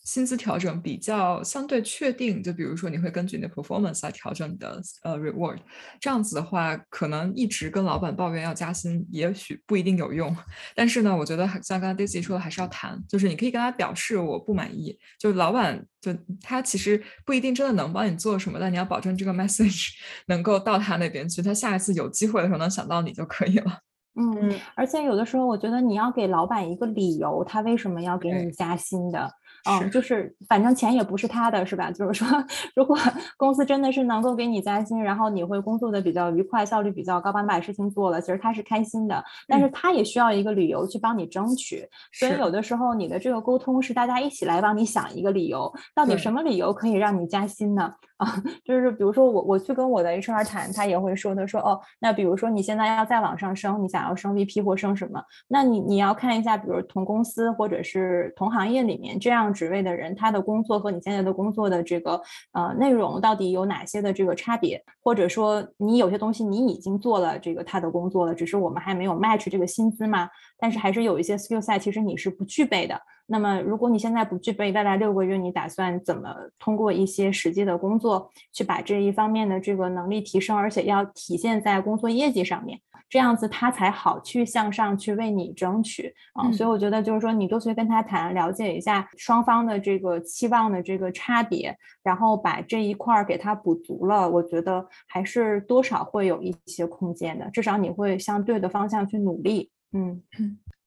[0.04, 5.58] 薪资调整比较相对确定，就比如说你会根据你的 performance 来调整你的呃 reward，
[6.00, 10.36] 这样子的话，可能一直跟老板抱怨要加薪，也许不一定有用。
[10.76, 19.90] 但是呢，我觉得像刚才 Daisy 说的，还是要谈，就是你可以跟他表示我不满意，就是老板就他其实不一定真的能帮你做什么，但你要保证这个 message
[20.28, 23.80] 能够到他那边去，他下一次有机会的时候能想到你就可以了。
[24.16, 29.32] 嗯，而且有的时候我觉得你要给老板一个理由，他为什么要给你加薪的。
[29.70, 31.90] 嗯，就是反正钱也不是他的，是吧？
[31.92, 32.28] 就是说，
[32.76, 32.98] 如果
[33.38, 39.24] 公司真的是能够给你加薪，然后你会工作的比较愉快，效率比较高，把事情做了，其实他是开心的。
[39.48, 41.88] 但是他也需要一个理由去帮你争取。
[42.12, 47.94] 所以有的时候你的这个沟通是大家一起来帮你想一个理由，到底什么理由可以让你加薪呢？
[48.18, 55.22] 啊，就是比如说我我去跟我的 HR 谈，他也会说，他说哦，那比如说你现在要再往上升，你想要升 VP 或升什么？
[55.48, 59.53] 那你你要看一下，比如同公司或者是同行业里面这样。
[59.54, 62.20] 职位的人，他的工作和你现在的工作的这个
[62.54, 64.84] 呃内容到底有哪些的这个差别？
[65.02, 70.30] 或者说，你有些东西你已经做了这个他的工作了，只是我们还没有 match 这个薪资嘛？
[70.58, 73.00] 但是还是有一些 skill set 其实你是不具备的。
[73.26, 82.80] 那么如果你现在不具备，未来六个月你打算怎么通过一些实际的工作去把这一方面的这个能力提升，而且要体现在工作业绩上面？
[83.14, 99.70] 这样子他才好去向上去为你争取啊，所以我觉得就是说你多去跟他谈，了解一下双方的这个期望的这个差别，然后把这一块儿给他补足了，我觉得还是多少会有一些空间的，至少你会向对的方向去努力。
[99.92, 100.20] 嗯。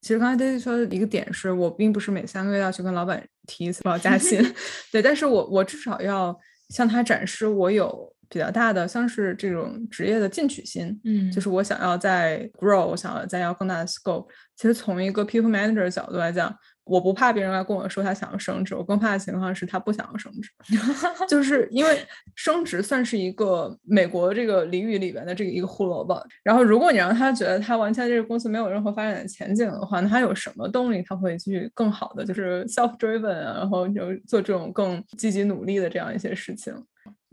[0.01, 4.41] 其实刚才 Daisy 说的一个点是我并不是每三个月要去跟老板提一次报加薪，
[4.91, 6.37] 对，但是我我至少要
[6.71, 14.27] 向他展示我有比较大的像是这种职业的进取心，嗯，就是我想要再 grow，我想要再要更大的 scope。
[14.57, 16.57] 其实从一个 people manager 的角度来讲。
[16.89, 20.49] 我不怕别人来跟我说他想要升职，我更怕的情况是他不想要升职，
[21.27, 21.99] 就是因为
[22.37, 26.25] 升职算是一个美国这个俚语里边的这个一个胡萝卜。
[26.45, 36.73] 然后如果你让他觉得他完全这个公司没有任何发展的前景的话，那他有什么动力他会去更好的就是 self driven 啊，然后就做这种更积极努力的这样一些事情。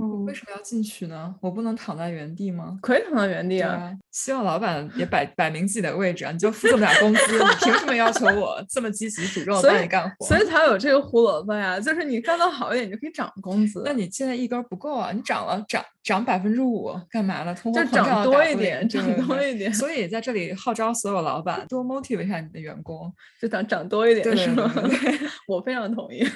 [0.03, 1.33] 嗯，为什么要进去呢？
[1.39, 2.77] 我不能躺在原地吗？
[2.81, 3.89] 可以躺在原地啊！
[4.11, 6.31] 希望老板也摆摆明自己的位置啊！
[6.31, 10.27] 你就付这么点工资，你凭什么要求我这么积极主动帮你干活？
[10.27, 11.79] 所以才有这个胡萝卜呀！
[11.79, 13.81] 就是你干得好一点，你就可以涨工资。
[13.85, 15.11] 那你现在一根不够啊！
[15.13, 17.55] 你涨了涨涨百分之五，干嘛呢？
[17.55, 19.73] 通货就涨多一点，涨多一点。
[19.73, 24.69] 所以在这里号召所有老板多 motivate 一下你的员工，就涨涨多一点，是吗？
[25.47, 26.27] 我非常同意。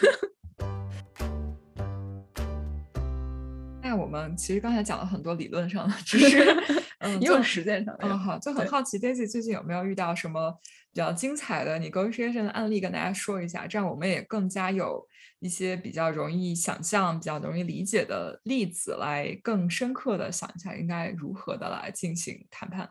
[3.87, 6.37] 那我们其实刚才讲了很多理论上的知识，
[6.99, 8.05] 嗯，也有实践上的。
[8.05, 10.51] 嗯，好，就很好奇，Daisy 最近有没有遇到什么
[10.91, 15.07] 比较精彩的 negotiation 的案例，跟大家说一下，这样我们也更加有
[15.39, 22.89] 一些比较容易想象、比较容易理解的例子，来更深刻的想一下应该如何的来进行谈判。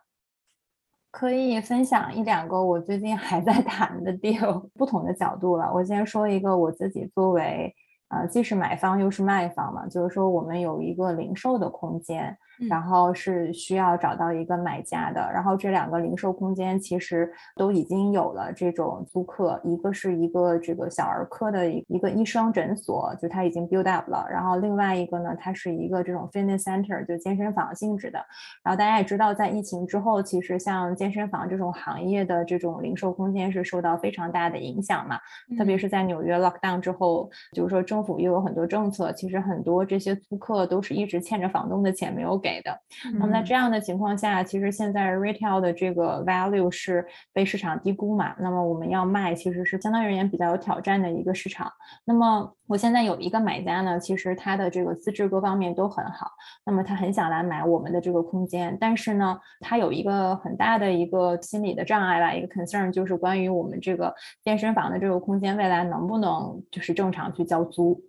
[1.11, 5.71] 可以分享一两个我最近还在谈的 deal，不同的角度了。
[5.75, 7.75] 我先说一个我自己作为。
[8.09, 12.37] 啊，既是买方又是卖方嘛，就是说我们有一个零售的空间。
[12.69, 28.19] 然后是需要找到一个买家的，然后这两个零售空间其实都已经有了这种租客，一个是一个这个小儿科的一一个医生诊所，就它已经 build up 了，然后另外一个呢，它是一个这种 fitness center，就健身房性质的。
[28.63, 35.19] 然后大家也知道，在疫情之后，其实像健身房这种行业的这种零售空间是受到非常大的影响嘛，
[35.59, 42.41] 特别是在纽约 lockdown 之后，就是说政府又有很多政策，其实很多这些租客都是一直欠着房东的钱没有。
[42.47, 42.71] 给的，
[43.19, 48.37] 那么在这样的情况下，其实现在 retail 的这个 value 是被市场低估嘛？
[48.39, 51.69] 那么我们要卖，其实是相对而言比较有挑战的一个市场。
[52.05, 56.31] 那么我现在有一个买家呢，其实他的这个资质各方面都很好，
[56.65, 68.01] 那么他很想来买我们的这个空间，但是呢，他有一个很大的一个心理的障碍吧，一个 concern 就是关于我们这个健身房的这个空间未来能不能就是正常去交租。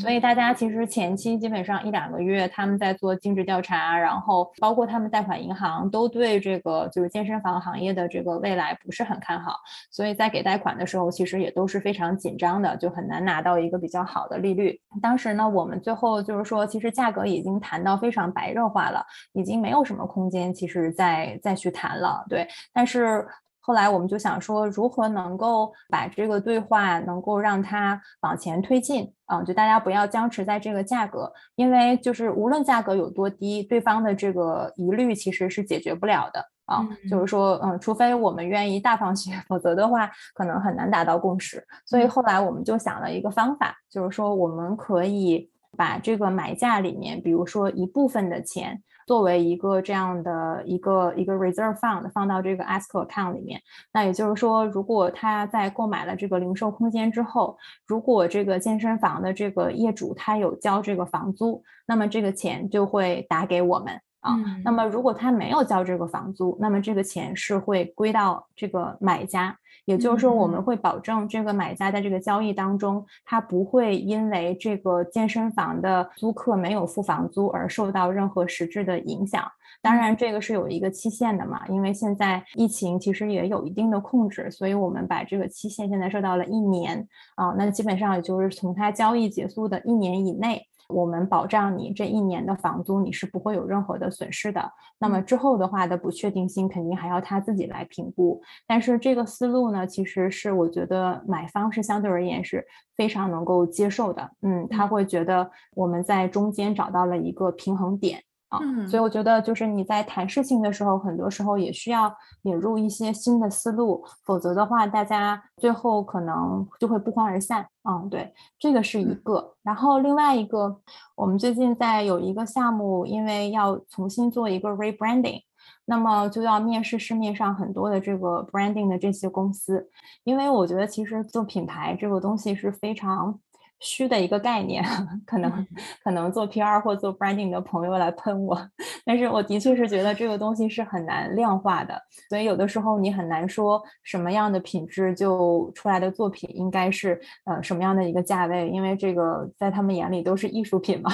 [0.00, 9.56] 所以大家其实前期基本上一两个月，他们在做尽职调查，然后包括他们贷款银行都对这个就是健身房行业的这个未来不是很看好，
[9.90, 14.80] 所以在给贷款的时候，其实也都是非常紧张的，就很难拿到一个比较好的利率。
[15.00, 23.26] 当时呢，我们最后就是说，其实价格已经谈到非常白热化了，已经没有什么空间，其实再再去谈了，对，但是。
[23.70, 29.40] 后来我们就想说，如何能够把这个对话能够让它往前推进啊？
[29.44, 36.84] 就大家不要僵持在这个价格，因为就是无论价格有多低，对方的这个疑虑其实是解决不了的啊。
[37.08, 41.64] 就是说，嗯，除非我们愿意大放血，否则的话可能很难达到共识。
[41.86, 48.82] 所以后来我们就想了一个方法，就是说我们可以把这个买价里面，比如说一部分的钱。
[49.10, 53.60] 作为一个这样的一个一个 reserve fund 放到这个 escrow account 里面，
[53.92, 57.58] 那也就是说，如果他在购买了这个零售空间之后，
[57.88, 64.00] 如果这个健身房的这个业主他有交这个房租，那么这个钱就会打给我们。
[64.20, 69.56] 啊，那么如果他没有交这个房租，那么这个钱是会归到这个买家，
[69.90, 79.42] 也就是说我们会保证这个买家在这个交易当中，他不会因为这个健身房的租客没有付房租而受到任何实质的影响。
[79.82, 90.69] 当然，这个是有一个期限的嘛，因为现在疫情其实也有一定的控制，所以我们把这个期限现在设到了一年啊，那基本上也就是从他交易结束的一年以内。
[90.90, 94.70] 我们保障你这一年的房租，你是不会有任何的损失的。
[94.98, 98.40] 那么之后的话的不确定性，肯定还要他自己来评估。
[98.66, 102.66] 但是这个思路呢，其实是我觉得买方是相对而言是
[102.96, 104.30] 非常能够接受的。
[104.42, 108.22] 嗯，他会觉得我们在中间找到了一个平衡点。
[108.50, 117.64] 啊，所以我觉得就是你在谈事情的时候，很多时候也需要引入一些新的思路，否则的话，大家最后可能就会不欢而散。
[117.88, 119.54] 嗯，对，这个是一个。
[119.62, 120.80] 然后另外一个，
[121.14, 125.42] 我们最近在有一个项目，因为要重新做一个 rebranding，
[125.84, 129.88] 那么就要面试市面上很多的这个 branding 的这些公司，
[130.24, 133.38] 因为我觉得其实做品牌这个东西是非常。
[133.80, 134.84] 虚的一个概念，
[135.26, 135.66] 可能
[136.04, 138.56] 可能做 PR 或做 branding 的朋友来喷我，
[139.04, 151.10] 但是我的确是觉得这个东西是很难量化的，所以有的时候你很难说什么样的品质就出来的作品应该是呃什么样的一个价位，因为这个在他们眼里都是艺术品嘛。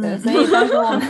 [0.00, 1.00] 对， 所以当时我们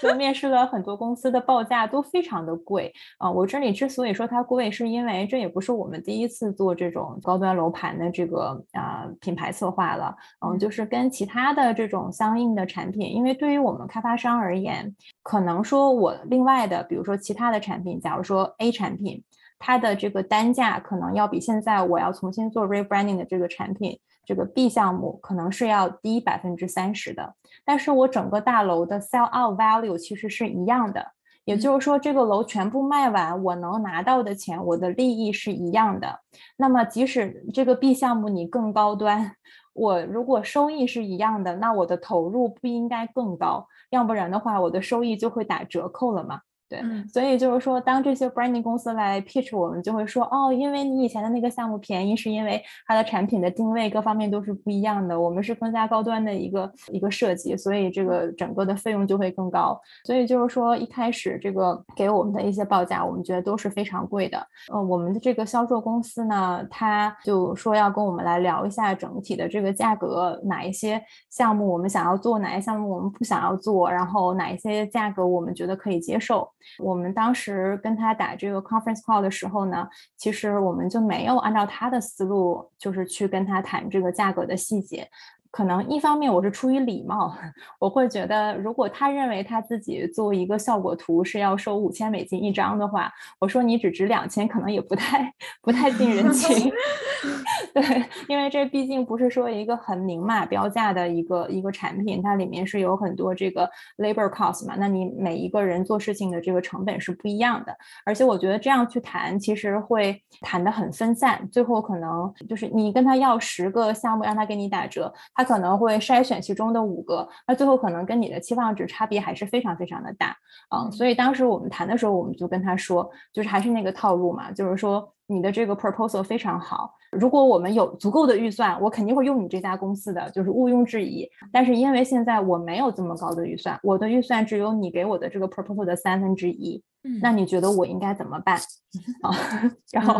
[0.00, 3.28] 就面试了很多公司的报价都非常的贵啊。
[3.28, 10.14] 我这里之所以说它贵，是因为这也不是我们第一次做这种高端楼盘的这个啊品牌策划了。
[10.46, 19.24] 嗯，就是跟其他的这种相应的产品，因为对于我们开发商而言，可能说我另外的，比如说其他的产品，假如说 A 产品，
[19.58, 23.98] 它的这个单价可能要比现在我要重新做 rebranding 的这个产品。
[24.28, 27.32] 这个 B 项目可能是要低百分之三十的，
[27.66, 31.04] 但是我整个大楼的 sell out value 其实是一样的，
[31.44, 36.20] 也就是说这个楼全部卖完，我能拿到的钱，我的利益是一样的。
[36.56, 39.32] 那么即使这个 B 项目你更高端，
[39.74, 46.40] 我如果收益是一样的，那我的投入不应该更高，要不然的话我的收益就会打折扣了嘛。
[46.68, 46.80] 对，
[47.12, 59.80] 所以就是说，当这些 branding 公司来 pitch 我们，就会说，哦，因为你以前的那个项目便宜，是因为它的产品的定位各方面都是不一样的，我们是更加高端的一个一个设计，所以这个整个的费用就会更高。
[60.04, 64.44] 所以就是说，一开始这个给我们的一些报价，我们觉得都是非常贵的。
[64.72, 71.00] 呃，我们的这个销售公司呢，他就说要跟我们来聊一下整体的这个价格，哪一些
[71.30, 76.50] 项目我们想要做，哪些项目我们不想要做，然后哪一些价格我们觉得可以接受。
[76.78, 85.08] 我们当时跟他打这个 conference call 的时候呢，其实我们就没有按照他的思路，就是去跟他谈这个价格的细节。
[85.48, 87.34] 可能一方面我是出于礼貌，
[87.80, 95.32] 我会觉得如果他认为他自己做一个效果图是要收五千美金一张的话，我说你只值两千，可能也不太
[95.62, 96.70] 不太近人情。
[97.72, 107.74] 对，因为这毕竟不是说一个很明码标价的一个一个产品，它里面是有很多这个 labor cost 嘛，那你每一个人做事情的这个成本是不一样的。
[108.04, 115.46] 而且我觉得这样去谈，其实会谈得很分散，最后可能就是你跟他要十个项目让他给你打折，他。
[115.46, 120.36] 可能会筛选其中的五个，那最后可能跟你的期望值差别还是非常非常的大，
[120.74, 131.28] 嗯，所以当时我们谈的时候，我们就跟他说，就是还是那个套路嘛，就是说你的这个 proposal 非常好，如果我们有足够的预算，我肯定会用你这家公司的，就是毋庸置疑。
[131.50, 136.82] 但是因为现在我没有这么高的预算，我的预算只有你给我的这个 proposal 的三分之一，
[137.22, 138.58] 那你觉得我应该怎么办？
[139.22, 139.30] 啊，
[139.92, 140.14] 然后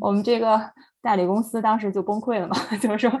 [0.00, 0.60] 我们这个。
[1.00, 3.18] 代理公司当时就崩溃了嘛， 就是说，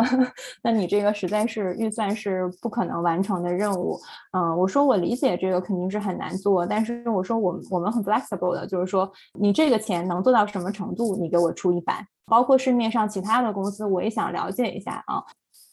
[0.62, 3.98] 那你这个实在是预算是不可能完成的任务。
[4.32, 12.06] 嗯，我说我理解这个肯定是很难做，但是我说我我们很 flexible 的，就是说你这个钱能做到什么程度，你给我出一百。
[12.26, 15.24] 包括市面上其他的公司，我也想了解一下啊。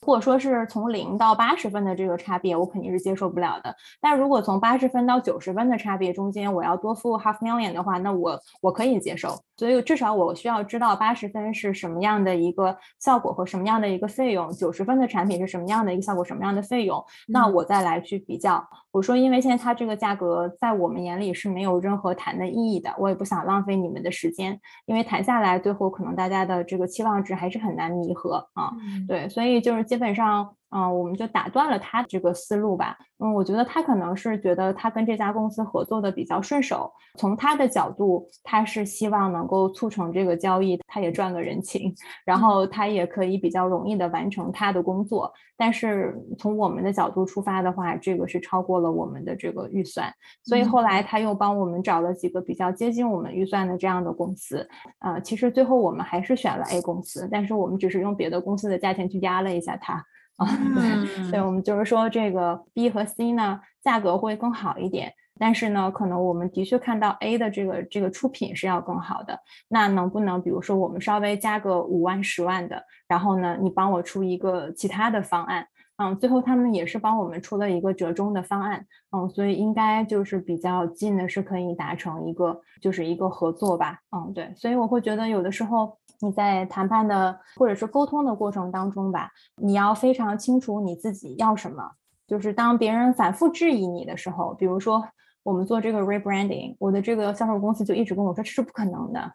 [0.06, 3.76] 或者说是从零到八十分的这个差别，我肯定是接受不了的。
[4.00, 9.36] 但如果从八十分到九十分的差别中间，我要多付 half million 的话，那我我可以接受。
[9.58, 18.64] 所以至少我需要知道八十分是什么样的一个效果和什么样的一个费用，九十分的产品是什么样的一个效果，什么样的费用，那我再来去比较。
[18.96, 28.72] 我说，因为现在它这个价格在我们眼里是没有任何谈的意义的，我也不想浪费你们的时间，因为谈下来最后可能大家的这个期望值还是很难弥合啊。
[29.06, 30.56] 对，所以就是基本上。
[30.76, 32.98] 嗯，我们就打断了他这个思路吧。
[33.20, 41.96] 嗯，我觉得他可能是觉得他跟这家公司合作的比较顺手，从他的角度，他是希望能够促成这个交易，他也赚个人情，
[42.26, 45.32] 然后他也可以比较容易的完成他的工作。
[45.56, 50.14] 但是从我们的角度出发的话，这个是超过了我们的这个预算，
[50.44, 54.68] 所以后来他又帮我们找了几个比较接近我们预算的这样的公司。
[55.00, 60.04] 呃，其实最后我们还是选了 A 公司，但是我们只是用别的公司的价钱去压了一下它。
[60.38, 69.40] 啊，对，对，我们就是说这个 B 和 C 呢，价格会更好一点，但是呢，可能我们的确看到 A 的这个这个出品是要更好的。
[69.70, 75.66] 那能不能，比如说我们稍微加个五万、十万的，然后呢，你帮我出一个其他的方案？
[75.98, 78.86] 嗯，最后他们也是帮我们出了一个折中的方案。
[79.16, 84.00] 嗯，所以应该就是比较近的，是可以达成一个就是一个合作吧。
[84.12, 85.98] 嗯，对，所以我会觉得有的时候。
[86.20, 91.92] 你在谈判的或者是沟通的过程当中吧，你要非常清楚你自己要什么。
[92.28, 95.08] 就是当别人反复质疑你的时候，比如说
[95.44, 99.32] 我们做这个 rebranding，我的这个销售公司就一直跟我说这是不可能的，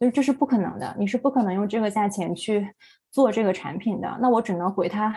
[0.00, 2.68] 就是这是不可能的，你是不可能用这个价钱去
[3.12, 4.18] 做这个产品的。
[4.20, 5.14] 那我只能回他，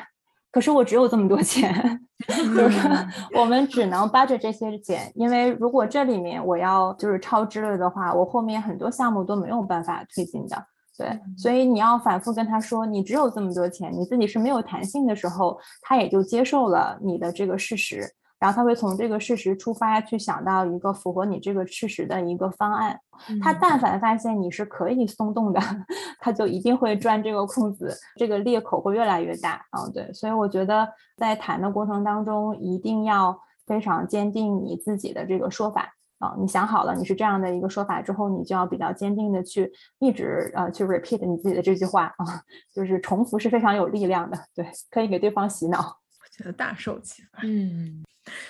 [0.52, 2.88] 可是我只有这么多钱， 就是
[3.36, 10.64] 我们只能 budget 这些钱，因为如果这里面我要就是超支了的话，我后面很多项目都没有办法推进的。
[11.00, 18.04] 对，所以你要反复跟他说，你只有这么多钱，你自己是没有弹性的时候，他也就接受了你的这个事实，
[18.38, 23.00] 然后他会从这个事实出发去想到一个符合你这个事实的一个方案。
[23.41, 25.62] 他但凡发现你是可以松动的，
[26.20, 29.66] 他就一定会钻这个空子，这个裂口会越来越大。
[29.78, 30.86] 嗯，对，所以我觉得
[31.16, 35.93] 在谈的过程当中，一定要非常坚定你自己的这个说法。
[36.20, 42.43] 啊，你想好了，你是这样的一个说法之后，你就要比较坚定的去一直呃去 repeat 你自己的这句话啊，
[42.76, 45.80] 就是重复是非常有力量的，对，可以给对方洗脑。
[45.80, 47.39] 我觉得大受启发。
[47.43, 48.03] 嗯，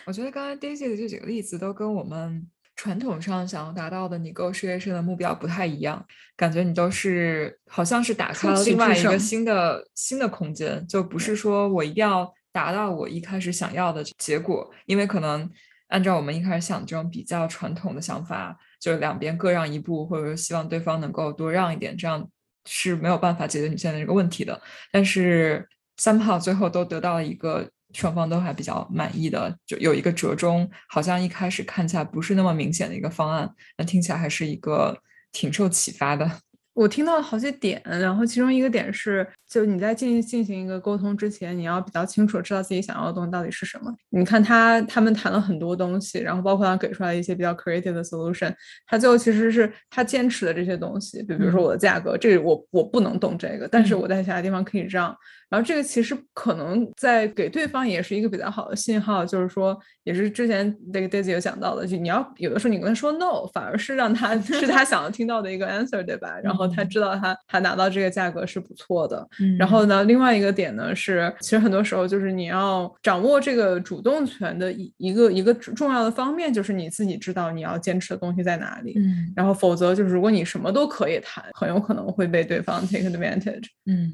[0.06, 6.04] 我觉得刚才 Daisy 的这几个例子都跟我们传统上想要达到的你 g o 事业上的目标不太一样，
[6.36, 15.48] 感觉你都是好像是打开了另外一个新的新的空间，就不是说我一定要达到我一开始想要的结果，因为可能。
[15.90, 22.28] 按照我们一开始想这种比较传统的想法，就是两边各让一步，或者说希望对方能够多让一点，这样
[22.66, 24.60] 是没有办法解决你现在这个问题的。
[24.92, 25.68] 但是
[25.98, 34.98] 三炮最后都得到了一个双方都还比较满意的，就有一个折中，好像一开始看起来不是那么明显的一个方案，那听起来还是一个
[35.32, 36.40] 挺受启发的。
[36.80, 43.94] 我听到了好些点，然后其中一个点是，就你在进进行一个沟通之前，你要比较清楚知道自己想要的东西到底是什么。
[44.12, 48.54] 你看他他们谈了很多东西，然后包括他给出来一些比较 creative 的 solution，
[48.88, 55.14] 他最后其实是他坚持的这些东西，比如说我的价格，这个我我不能动这个，但是我在其他地方可以让。
[55.50, 66.38] 然后这个其实可能在给对方也是一个比较好的信号，就是说，也是之前那个 Daisy 有讲到的，就你要有的时候你跟他说 no，反而是让他 是他想要听到的一个 answer，对吧？
[66.44, 69.28] 然后他知道他他拿到这个价格是不错的。
[69.40, 78.94] 嗯然后呢，另外一个点呢是，其实很多时候就是你要掌握这个主动权的一一个一个重要的方面，就是你自己知道你要坚持的东西在哪里。
[78.98, 79.32] 嗯。
[79.36, 83.66] 然后否则就是如果你什么都可以谈，很有可能会被对方 take advantage。
[83.86, 84.14] 嗯。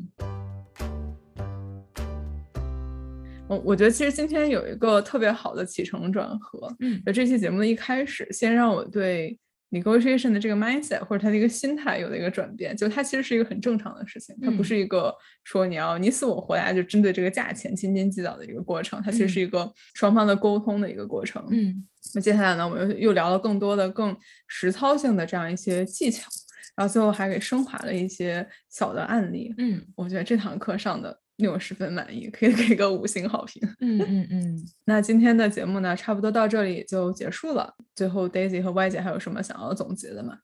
[3.47, 9.37] 我我觉得其实今天有一个特别好的起承转合，嗯，就这期节目的一开始，先让我对
[9.77, 15.13] negotiation 的这个 mindset 或者他的一个心态有了一个转变，就它其实是一个很正常的事情，它不是一个
[15.43, 24.15] 说你要你死我活呀，就针对这个价钱斤斤计较的一个过程，它其实是一个双方的沟通的一个过程，嗯，那接下来呢，我们又又聊了更多的更
[24.47, 26.29] 实操性的这样一些技巧，
[26.75, 31.19] 然后最后还给升华了一些小的案例，嗯，我觉得这堂课上的。
[31.37, 33.61] 令我十分满意，可以给个五星好评。
[33.79, 37.75] 嗯嗯 嗯，那今天的节目呢，差不多到这里就结束了。
[37.93, 40.39] 最后，Daisy 和 Y 姐还有什么想要总结的吗？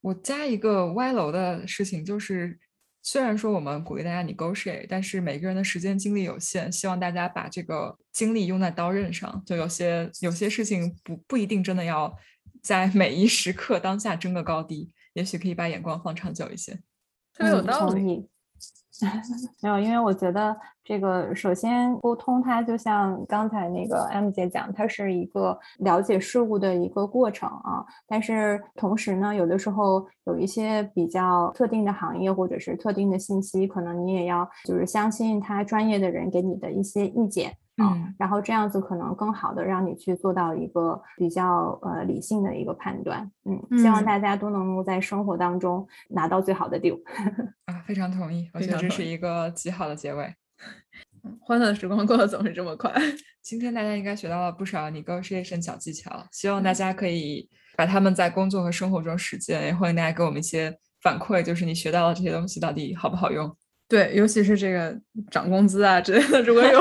[0.00, 2.58] 我加一个歪楼的事情，就是
[3.02, 9.42] 虽然说我们鼓励大家 negotiate，但是每个人的时间精力有限，希望大家把这个精力用在刀刃上。
[9.46, 12.12] 就有些有些事情不不一定真的要
[12.62, 16.72] 在每一时刻当下争个高低，也许可以把眼光放长久一些。
[17.32, 18.28] 特别有道理。
[19.62, 27.84] 没有，因为我觉得这个首先沟通，它就像刚才那个 M 姐讲，它是一个了解事物的一个过程啊。
[28.06, 37.56] 但是同时呢，有的时候有一些比较特定的行业或者是特定的信息，可能你也要就是相信他专业的人给你的一些意见。
[37.78, 43.30] 嗯，然后这样子可能更好的让你去做到一个比较呃理性的一个判断。
[43.44, 46.98] 嗯，希望大家都能够在生活当中拿到最好的 deal。
[47.66, 50.34] 啊，非常同意，我觉得这是一个极好的结尾。
[51.40, 52.90] 欢乐的时光过得总是这么快。
[53.42, 57.46] 今天大家应该学到了不少 negotiation 小技巧，希望大家可以
[57.76, 59.66] 把他们在工作和生活中实践。
[59.66, 63.54] 也欢迎大家给我们一些反馈，就是你学到了这些东西到底好不好用？
[63.88, 64.98] 对，尤其是这个
[65.30, 66.80] 涨工资啊之类的，如果有。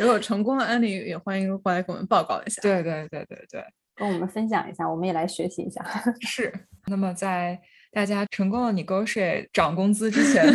[0.00, 2.62] 如果有成功的案例，也欢迎过来给我们报告一下。
[2.62, 5.84] 对对对对对，跟我们分享一下，我们也来学习一下。
[6.26, 6.50] 是。
[6.86, 7.60] 那么在
[7.92, 10.46] 大家成功的 negotiate 涨工资之前，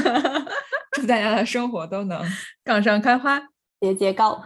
[0.93, 2.19] 祝大家的生活都能
[2.63, 3.39] 杠上开花，
[3.79, 4.43] 节节高。